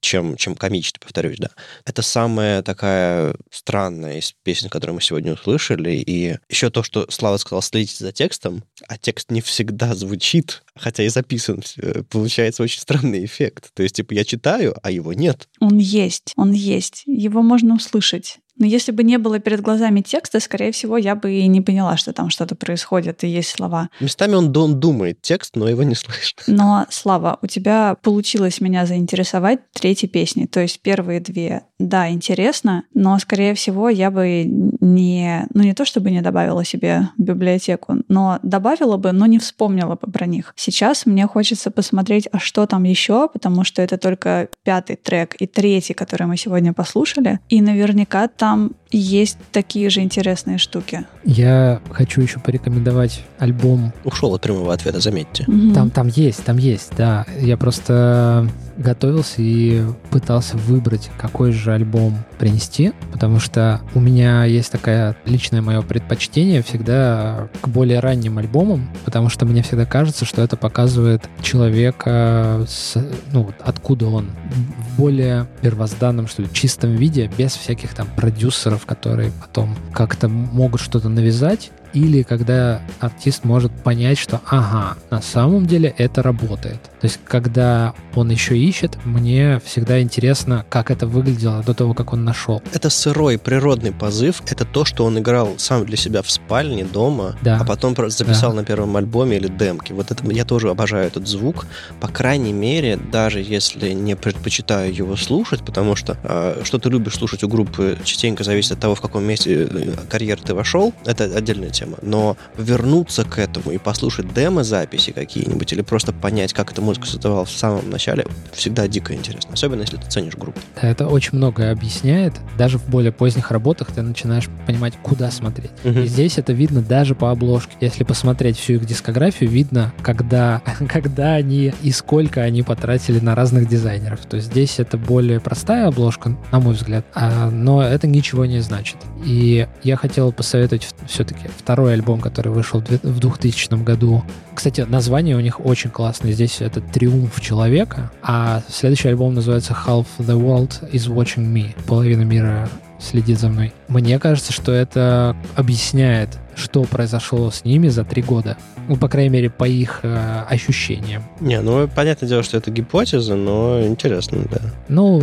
чем, 0.00 0.36
чем 0.36 0.56
комичный, 0.56 0.98
повторюсь, 1.00 1.38
да. 1.38 1.50
Это 1.84 2.02
самая 2.32 2.62
такая 2.62 3.34
странная 3.50 4.18
из 4.18 4.32
песен, 4.42 4.70
которые 4.70 4.94
мы 4.94 5.02
сегодня 5.02 5.34
услышали, 5.34 5.90
и 5.90 6.38
еще 6.48 6.70
то, 6.70 6.82
что 6.82 7.06
Слава 7.10 7.36
сказал, 7.36 7.60
следите 7.60 8.04
за 8.04 8.10
текстом, 8.12 8.64
а 8.88 8.96
текст 8.96 9.30
не 9.30 9.42
всегда 9.42 9.94
звучит, 9.94 10.62
хотя 10.74 11.02
и 11.02 11.08
записан, 11.08 11.62
э, 11.76 12.02
получается 12.08 12.62
очень 12.62 12.80
странный 12.80 13.26
эффект. 13.26 13.70
То 13.74 13.82
есть, 13.82 13.96
типа, 13.96 14.14
я 14.14 14.24
читаю, 14.24 14.74
а 14.82 14.90
его 14.90 15.12
нет. 15.12 15.46
Он 15.60 15.76
есть, 15.76 16.32
он 16.36 16.52
есть, 16.52 17.02
его 17.04 17.42
можно 17.42 17.74
услышать. 17.74 18.38
Но 18.58 18.66
если 18.66 18.92
бы 18.92 19.02
не 19.02 19.18
было 19.18 19.38
перед 19.38 19.60
глазами 19.60 20.00
текста, 20.00 20.40
скорее 20.40 20.72
всего, 20.72 20.96
я 20.96 21.14
бы 21.14 21.32
и 21.32 21.46
не 21.46 21.60
поняла, 21.60 21.96
что 21.96 22.12
там 22.12 22.30
что-то 22.30 22.54
происходит 22.54 23.24
и 23.24 23.28
есть 23.28 23.50
слова. 23.50 23.88
Местами 24.00 24.34
он, 24.34 24.56
он 24.56 24.80
думает 24.80 25.20
текст, 25.22 25.56
но 25.56 25.68
его 25.68 25.82
не 25.82 25.94
слышно. 25.96 26.42
Но, 26.46 26.86
Слава, 26.90 27.38
у 27.42 27.46
тебя 27.46 27.96
получилось 28.02 28.60
меня 28.60 28.86
заинтересовать 28.86 29.60
третьей 29.72 30.08
песней. 30.08 30.46
То 30.46 30.60
есть 30.60 30.80
первые 30.80 31.20
две, 31.20 31.62
да, 31.78 32.10
интересно, 32.10 32.84
но, 32.94 33.18
скорее 33.18 33.54
всего, 33.54 33.88
я 33.88 34.10
бы 34.10 34.44
не... 34.44 35.46
Ну, 35.54 35.62
не 35.62 35.74
то 35.74 35.84
чтобы 35.84 36.10
не 36.10 36.20
добавила 36.20 36.64
себе 36.64 37.08
в 37.18 37.22
библиотеку, 37.22 37.96
но 38.08 38.38
добавила 38.42 38.96
бы, 38.96 39.12
но 39.12 39.26
не 39.26 39.38
вспомнила 39.38 39.96
бы 40.00 40.10
про 40.10 40.26
них. 40.26 40.52
Сейчас 40.56 41.06
мне 41.06 41.26
хочется 41.26 41.70
посмотреть, 41.70 42.28
а 42.30 42.38
что 42.38 42.66
там 42.66 42.84
еще, 42.84 43.28
потому 43.28 43.64
что 43.64 43.82
это 43.82 43.98
только 43.98 44.48
пятый 44.62 44.96
трек 44.96 45.34
и 45.40 45.46
третий, 45.46 45.94
который 45.94 46.26
мы 46.26 46.36
сегодня 46.36 46.72
послушали. 46.72 47.40
И 47.48 47.60
наверняка 47.60 48.28
там 48.42 48.72
есть 48.90 49.38
такие 49.52 49.88
же 49.88 50.00
интересные 50.00 50.58
штуки. 50.58 51.06
Я 51.22 51.80
хочу 51.92 52.20
еще 52.20 52.40
порекомендовать 52.40 53.24
альбом. 53.38 53.92
Ушел 54.04 54.34
от 54.34 54.42
прямого 54.42 54.74
ответа, 54.74 54.98
заметьте. 54.98 55.44
Мгм. 55.46 55.72
Там, 55.72 55.90
там 55.90 56.08
есть, 56.08 56.44
там 56.44 56.58
есть, 56.58 56.90
да. 56.96 57.24
Я 57.40 57.56
просто 57.56 58.48
готовился 58.76 59.36
и 59.38 59.82
пытался 60.10 60.56
выбрать, 60.56 61.10
какой 61.18 61.52
же 61.52 61.72
альбом 61.72 62.18
принести, 62.38 62.92
потому 63.12 63.38
что 63.38 63.80
у 63.94 64.00
меня 64.00 64.44
есть 64.44 64.72
такая 64.72 65.16
личное 65.26 65.62
мое 65.62 65.82
предпочтение 65.82 66.62
всегда 66.62 67.48
к 67.60 67.68
более 67.68 68.00
ранним 68.00 68.38
альбомам, 68.38 68.90
потому 69.04 69.28
что 69.28 69.46
мне 69.46 69.62
всегда 69.62 69.86
кажется, 69.86 70.24
что 70.24 70.42
это 70.42 70.56
показывает 70.56 71.22
человека, 71.42 72.64
с, 72.68 72.96
ну, 73.32 73.44
вот 73.44 73.54
откуда 73.60 74.06
он, 74.06 74.30
в 74.50 74.98
более 74.98 75.46
первозданном, 75.60 76.26
что 76.26 76.42
ли, 76.42 76.48
чистом 76.52 76.96
виде, 76.96 77.30
без 77.38 77.52
всяких 77.52 77.94
там 77.94 78.08
продюсеров, 78.32 78.86
которые 78.86 79.30
потом 79.40 79.76
как-то 79.92 80.28
могут 80.28 80.80
что-то 80.80 81.08
навязать, 81.08 81.70
или 81.94 82.22
когда 82.22 82.80
артист 83.00 83.44
может 83.44 83.72
понять, 83.72 84.18
что 84.18 84.40
ага, 84.46 84.96
на 85.10 85.20
самом 85.22 85.66
деле 85.66 85.94
это 85.98 86.22
работает. 86.22 86.80
То 87.00 87.06
есть, 87.06 87.18
когда 87.24 87.94
он 88.14 88.30
еще 88.30 88.56
ищет, 88.56 88.96
мне 89.04 89.60
всегда 89.64 90.00
интересно, 90.00 90.64
как 90.68 90.90
это 90.90 91.06
выглядело 91.06 91.62
до 91.62 91.74
того, 91.74 91.94
как 91.94 92.12
он 92.12 92.24
нашел. 92.24 92.62
Это 92.72 92.90
сырой 92.90 93.38
природный 93.38 93.92
позыв. 93.92 94.42
Это 94.46 94.64
то, 94.64 94.84
что 94.84 95.04
он 95.04 95.18
играл 95.18 95.54
сам 95.58 95.84
для 95.84 95.96
себя 95.96 96.22
в 96.22 96.30
спальне 96.30 96.84
дома, 96.84 97.36
Да. 97.42 97.58
а 97.60 97.64
потом 97.64 97.94
записал 98.10 98.50
Да. 98.52 98.58
на 98.58 98.64
первом 98.64 98.96
альбоме 98.96 99.36
или 99.38 99.48
демке. 99.48 99.94
Вот 99.94 100.10
это 100.10 100.24
я 100.30 100.44
тоже 100.44 100.70
обожаю 100.70 101.06
этот 101.08 101.26
звук. 101.26 101.66
По 102.00 102.08
крайней 102.08 102.52
мере, 102.52 102.96
даже 102.96 103.40
если 103.40 103.92
не 103.92 104.14
предпочитаю 104.14 104.94
его 104.94 105.16
слушать, 105.16 105.64
потому 105.64 105.96
что 105.96 106.16
э, 106.22 106.60
что 106.64 106.78
ты 106.78 106.88
любишь 106.88 107.14
слушать 107.14 107.42
у 107.42 107.48
группы 107.48 107.98
частенько 108.04 108.44
зависит 108.44 108.72
от 108.72 108.80
того, 108.80 108.94
в 108.94 109.00
каком 109.00 109.24
месте 109.24 109.68
э, 109.70 109.92
карьеры 110.08 110.40
ты 110.44 110.54
вошел. 110.54 110.94
Это 111.04 111.24
отдельная 111.24 111.70
тема. 111.70 111.81
Тема. 111.82 111.98
Но 112.02 112.36
вернуться 112.56 113.24
к 113.24 113.38
этому 113.38 113.72
и 113.72 113.78
послушать 113.78 114.32
демо-записи 114.32 115.12
какие-нибудь, 115.12 115.72
или 115.72 115.82
просто 115.82 116.12
понять, 116.12 116.52
как 116.52 116.72
эта 116.72 116.80
музыка 116.80 117.06
создавалась 117.06 117.50
в 117.50 117.56
самом 117.56 117.90
начале, 117.90 118.26
всегда 118.52 118.86
дико 118.88 119.14
интересно. 119.14 119.52
Особенно, 119.52 119.82
если 119.82 119.96
ты 119.96 120.08
ценишь 120.08 120.36
группу. 120.36 120.60
Это 120.80 121.06
очень 121.06 121.36
многое 121.38 121.72
объясняет. 121.72 122.34
Даже 122.58 122.78
в 122.78 122.88
более 122.88 123.12
поздних 123.12 123.50
работах 123.50 123.92
ты 123.92 124.02
начинаешь 124.02 124.48
понимать, 124.66 124.94
куда 125.02 125.30
смотреть. 125.30 125.72
Мгм. 125.84 126.00
И 126.00 126.06
здесь 126.06 126.38
это 126.38 126.52
видно 126.52 126.82
даже 126.82 127.14
по 127.14 127.30
обложке. 127.30 127.74
Если 127.80 128.04
посмотреть 128.04 128.58
всю 128.58 128.74
их 128.74 128.86
дискографию, 128.86 129.50
видно, 129.50 129.92
когда, 130.02 130.62
когда 130.88 131.34
они 131.34 131.72
и 131.82 131.90
сколько 131.90 132.42
они 132.42 132.62
потратили 132.62 133.20
на 133.20 133.34
разных 133.34 133.68
дизайнеров. 133.68 134.20
То 134.20 134.36
есть 134.36 134.48
здесь 134.48 134.78
это 134.78 134.96
более 134.96 135.40
простая 135.40 135.88
обложка, 135.88 136.36
на 136.50 136.60
мой 136.60 136.74
взгляд, 136.74 137.04
а, 137.14 137.50
но 137.50 137.82
это 137.82 138.06
ничего 138.06 138.44
не 138.46 138.60
значит. 138.60 138.96
И 139.24 139.66
я 139.82 139.96
хотел 139.96 140.32
посоветовать 140.32 140.88
все-таки 141.06 141.48
второй 141.56 141.71
альбом, 141.80 142.20
который 142.20 142.52
вышел 142.52 142.80
в 142.80 143.20
2000 143.20 143.82
году. 143.82 144.22
Кстати, 144.54 144.82
название 144.82 145.36
у 145.36 145.40
них 145.40 145.64
очень 145.64 145.90
классное. 145.90 146.32
Здесь 146.32 146.60
это 146.60 146.80
«Триумф 146.80 147.40
человека», 147.40 148.10
а 148.22 148.62
следующий 148.68 149.08
альбом 149.08 149.34
называется 149.34 149.76
«Half 149.86 150.06
the 150.18 150.38
world 150.38 150.90
is 150.92 151.08
watching 151.08 151.52
me». 151.52 151.74
Половина 151.86 152.22
мира 152.22 152.68
следит 153.02 153.38
за 153.38 153.48
мной. 153.48 153.72
Мне 153.88 154.18
кажется, 154.18 154.52
что 154.52 154.72
это 154.72 155.36
объясняет, 155.56 156.38
что 156.54 156.84
произошло 156.84 157.50
с 157.50 157.64
ними 157.64 157.88
за 157.88 158.04
три 158.04 158.22
года. 158.22 158.56
Ну, 158.88 158.96
по 158.96 159.08
крайней 159.08 159.30
мере, 159.30 159.50
по 159.50 159.64
их 159.64 160.00
э, 160.02 160.44
ощущениям. 160.48 161.24
Не, 161.40 161.60
ну, 161.60 161.88
понятное 161.88 162.28
дело, 162.28 162.42
что 162.42 162.56
это 162.56 162.70
гипотеза, 162.70 163.34
но 163.34 163.84
интересно, 163.84 164.42
да. 164.50 164.60
Ну, 164.88 165.22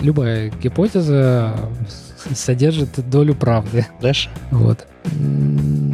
любая 0.00 0.50
гипотеза 0.50 1.54
содержит 2.34 2.88
долю 3.08 3.34
правды. 3.34 3.86
Дальше? 4.00 4.28
Вот. 4.50 4.86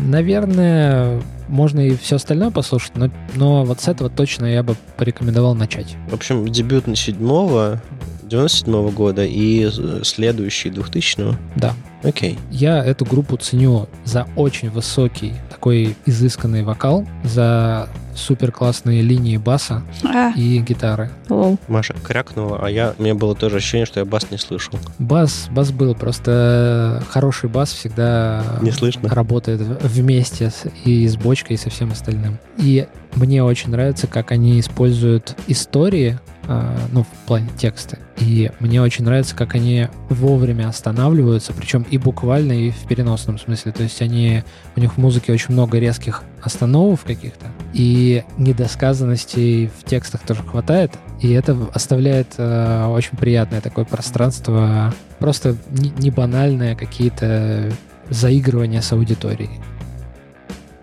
Наверное, 0.07 1.23
можно 1.49 1.81
и 1.81 1.97
все 1.97 2.17
остальное 2.17 2.51
послушать, 2.51 2.97
но, 2.97 3.11
но 3.35 3.65
вот 3.65 3.81
с 3.81 3.89
этого 3.89 4.11
точно 4.11 4.47
я 4.47 4.63
бы 4.63 4.77
порекомендовал 4.97 5.55
начать. 5.55 5.97
В 6.09 6.15
общем, 6.15 6.47
дебют 6.49 6.87
на 6.87 6.97
седьмого, 6.97 7.81
97 8.25 8.91
года 8.91 9.25
и 9.25 9.69
следующий 10.03 10.71
2000 10.71 11.37
Да. 11.57 11.75
Окей. 12.03 12.39
Я 12.51 12.85
эту 12.85 13.05
группу 13.05 13.37
ценю 13.37 13.89
за 14.05 14.27
очень 14.37 14.71
высокий, 14.71 15.33
такой 15.51 15.97
изысканный 16.07 16.63
вокал, 16.63 17.07
за 17.23 17.89
супер 18.15 18.53
классные 18.53 19.03
линии 19.03 19.37
баса 19.37 19.83
А, 20.05 20.31
и 20.37 20.59
гитары. 20.61 21.11
лол. 21.29 21.59
Маша 21.69 21.95
крякнула, 22.03 22.61
а 22.63 22.71
я, 22.71 22.95
у 22.99 23.03
меня 23.03 23.15
было 23.15 23.35
тоже 23.35 23.57
ощущение, 23.57 23.87
что 23.87 24.01
я 24.01 24.07
бас 24.07 24.31
не 24.31 24.39
слышал. 24.39 24.79
Бас, 24.99 25.49
бас 25.51 25.71
был, 25.73 25.95
просто 25.95 27.03
хороший 27.11 27.49
бас 27.49 27.73
всегда 27.73 28.43
Не 28.63 28.71
слышно? 28.71 29.09
работает 29.09 29.61
вместе 29.61 30.51
с, 30.51 30.65
и 30.85 31.07
с 31.09 31.17
бочкой, 31.17 31.57
и 31.57 31.59
со 31.59 31.71
всем 31.71 31.93
остальным. 31.93 32.39
И 32.57 32.87
мне 33.17 33.43
очень 33.43 33.71
нравится, 33.71 34.07
как 34.07 34.33
они 34.33 34.61
используют 34.61 35.37
истории, 35.47 36.19
а, 36.47 36.77
ну, 36.93 37.05
в 37.05 37.27
плане 37.27 37.49
текста. 37.57 37.99
И 38.19 38.51
мне 38.61 38.83
очень 38.83 39.05
нравится, 39.05 39.35
как 39.35 39.55
они 39.55 39.89
вовремя 40.11 40.69
останавливаются, 40.69 41.53
причем 41.53 41.87
и 41.91 41.99
буквально, 41.99 42.53
и 42.53 42.71
в 42.71 42.87
переносном 42.87 43.39
смысле. 43.39 43.73
То 43.73 43.83
есть 43.83 44.03
они, 44.03 44.43
у 44.77 44.81
них 44.81 44.95
в 44.95 44.99
музыке 44.99 45.33
очень 45.33 45.53
много 45.53 45.79
резких 45.79 46.23
остановок 46.43 47.01
каких-то, 47.05 47.47
и 47.73 48.25
недосказанностей 48.37 49.71
в 49.79 49.85
текстах 49.85 50.21
тоже 50.23 50.43
хватает. 50.43 50.93
И 51.23 51.33
это 51.33 51.57
оставляет 51.73 52.35
э, 52.37 52.87
очень 52.87 53.17
приятное 53.17 53.61
такое 53.61 53.85
пространство, 53.85 54.93
просто 55.19 55.57
не, 55.71 55.91
не 55.99 56.11
банальное 56.11 56.75
какие-то 56.75 57.73
заигрывания 58.11 58.83
с 58.83 58.93
аудиторией. 58.93 59.51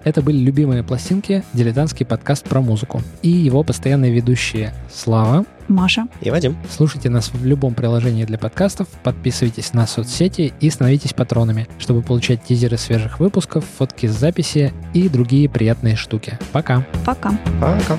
Это 0.04 0.22
были 0.22 0.38
любимые 0.38 0.84
пластинки, 0.84 1.44
дилетантский 1.54 2.06
подкаст 2.06 2.46
про 2.46 2.62
музыку. 2.62 3.02
И 3.22 3.30
его 3.30 3.64
постоянные 3.64 4.12
ведущие 4.12 4.74
Слава. 4.92 5.46
Маша. 5.68 6.08
И 6.22 6.30
Вадим. 6.30 6.58
Слушайте 6.70 7.10
нас 7.10 7.32
в 7.34 7.46
любом 7.46 7.74
приложении 7.74 8.26
для 8.26 8.38
подкастов, 8.38 8.88
подписывайтесь 9.04 9.74
на 9.74 9.88
соцсети 9.88 10.54
и 10.60 10.70
становитесь 10.70 11.14
патронами, 11.14 11.68
чтобы 11.80 12.02
получать 12.02 12.44
тизеры 12.44 12.78
свежих 12.78 13.20
выпусков, 13.20 13.64
фотки 13.78 14.08
с 14.08 14.12
записи 14.12 14.74
и 14.94 15.08
другие 15.08 15.50
приятные 15.50 15.96
штуки. 15.96 16.38
Пока! 16.52 16.86
Пока. 17.06 17.32
Пока. 17.60 17.98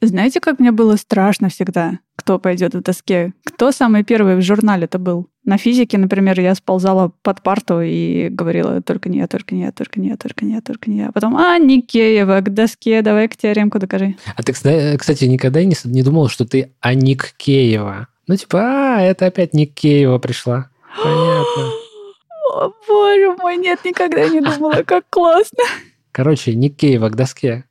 Знаете, 0.00 0.40
как 0.40 0.60
мне 0.60 0.70
было 0.70 0.94
страшно 0.96 1.48
всегда, 1.48 1.98
кто 2.14 2.38
пойдет 2.38 2.74
в 2.74 2.82
доске? 2.82 3.32
Кто 3.44 3.72
самый 3.72 4.04
первый 4.04 4.36
в 4.36 4.42
журнале 4.42 4.84
это 4.84 4.98
был? 4.98 5.28
На 5.44 5.58
физике, 5.58 5.98
например, 5.98 6.38
я 6.40 6.54
сползала 6.54 7.12
под 7.22 7.42
парту 7.42 7.80
и 7.80 8.28
говорила 8.28 8.80
только 8.80 9.08
не 9.08 9.18
я, 9.18 9.26
только 9.26 9.54
не 9.54 9.62
я, 9.62 9.72
только 9.72 9.98
не 9.98 10.08
я, 10.08 10.16
только 10.16 10.44
не 10.44 10.52
я, 10.54 10.60
только 10.60 10.90
не 10.90 10.98
я. 10.98 11.10
Потом, 11.10 11.36
а, 11.36 11.58
Никеева, 11.58 12.40
к 12.40 12.52
доске, 12.52 13.02
давай 13.02 13.28
к 13.28 13.36
теоремку 13.36 13.78
докажи. 13.78 14.16
А 14.36 14.42
ты, 14.42 14.52
кста- 14.52 14.96
кстати, 14.98 15.24
никогда 15.24 15.64
не, 15.64 16.02
думал, 16.02 16.28
что 16.28 16.44
ты 16.44 16.74
Аник 16.80 17.32
Кеева? 17.36 18.08
Ну, 18.28 18.36
типа, 18.36 18.60
а, 18.60 19.00
это 19.00 19.26
опять 19.26 19.54
Ник 19.54 19.74
Кеева 19.74 20.18
пришла. 20.18 20.68
Понятно. 21.02 21.72
О, 22.54 22.70
боже 22.86 23.36
мой, 23.40 23.56
нет, 23.56 23.80
никогда 23.84 24.28
не 24.28 24.40
думала, 24.40 24.82
как 24.84 25.04
классно. 25.10 25.64
Короче, 26.12 26.54
Ник 26.54 26.76
Кеева 26.76 27.08
к 27.08 27.16
доске. 27.16 27.64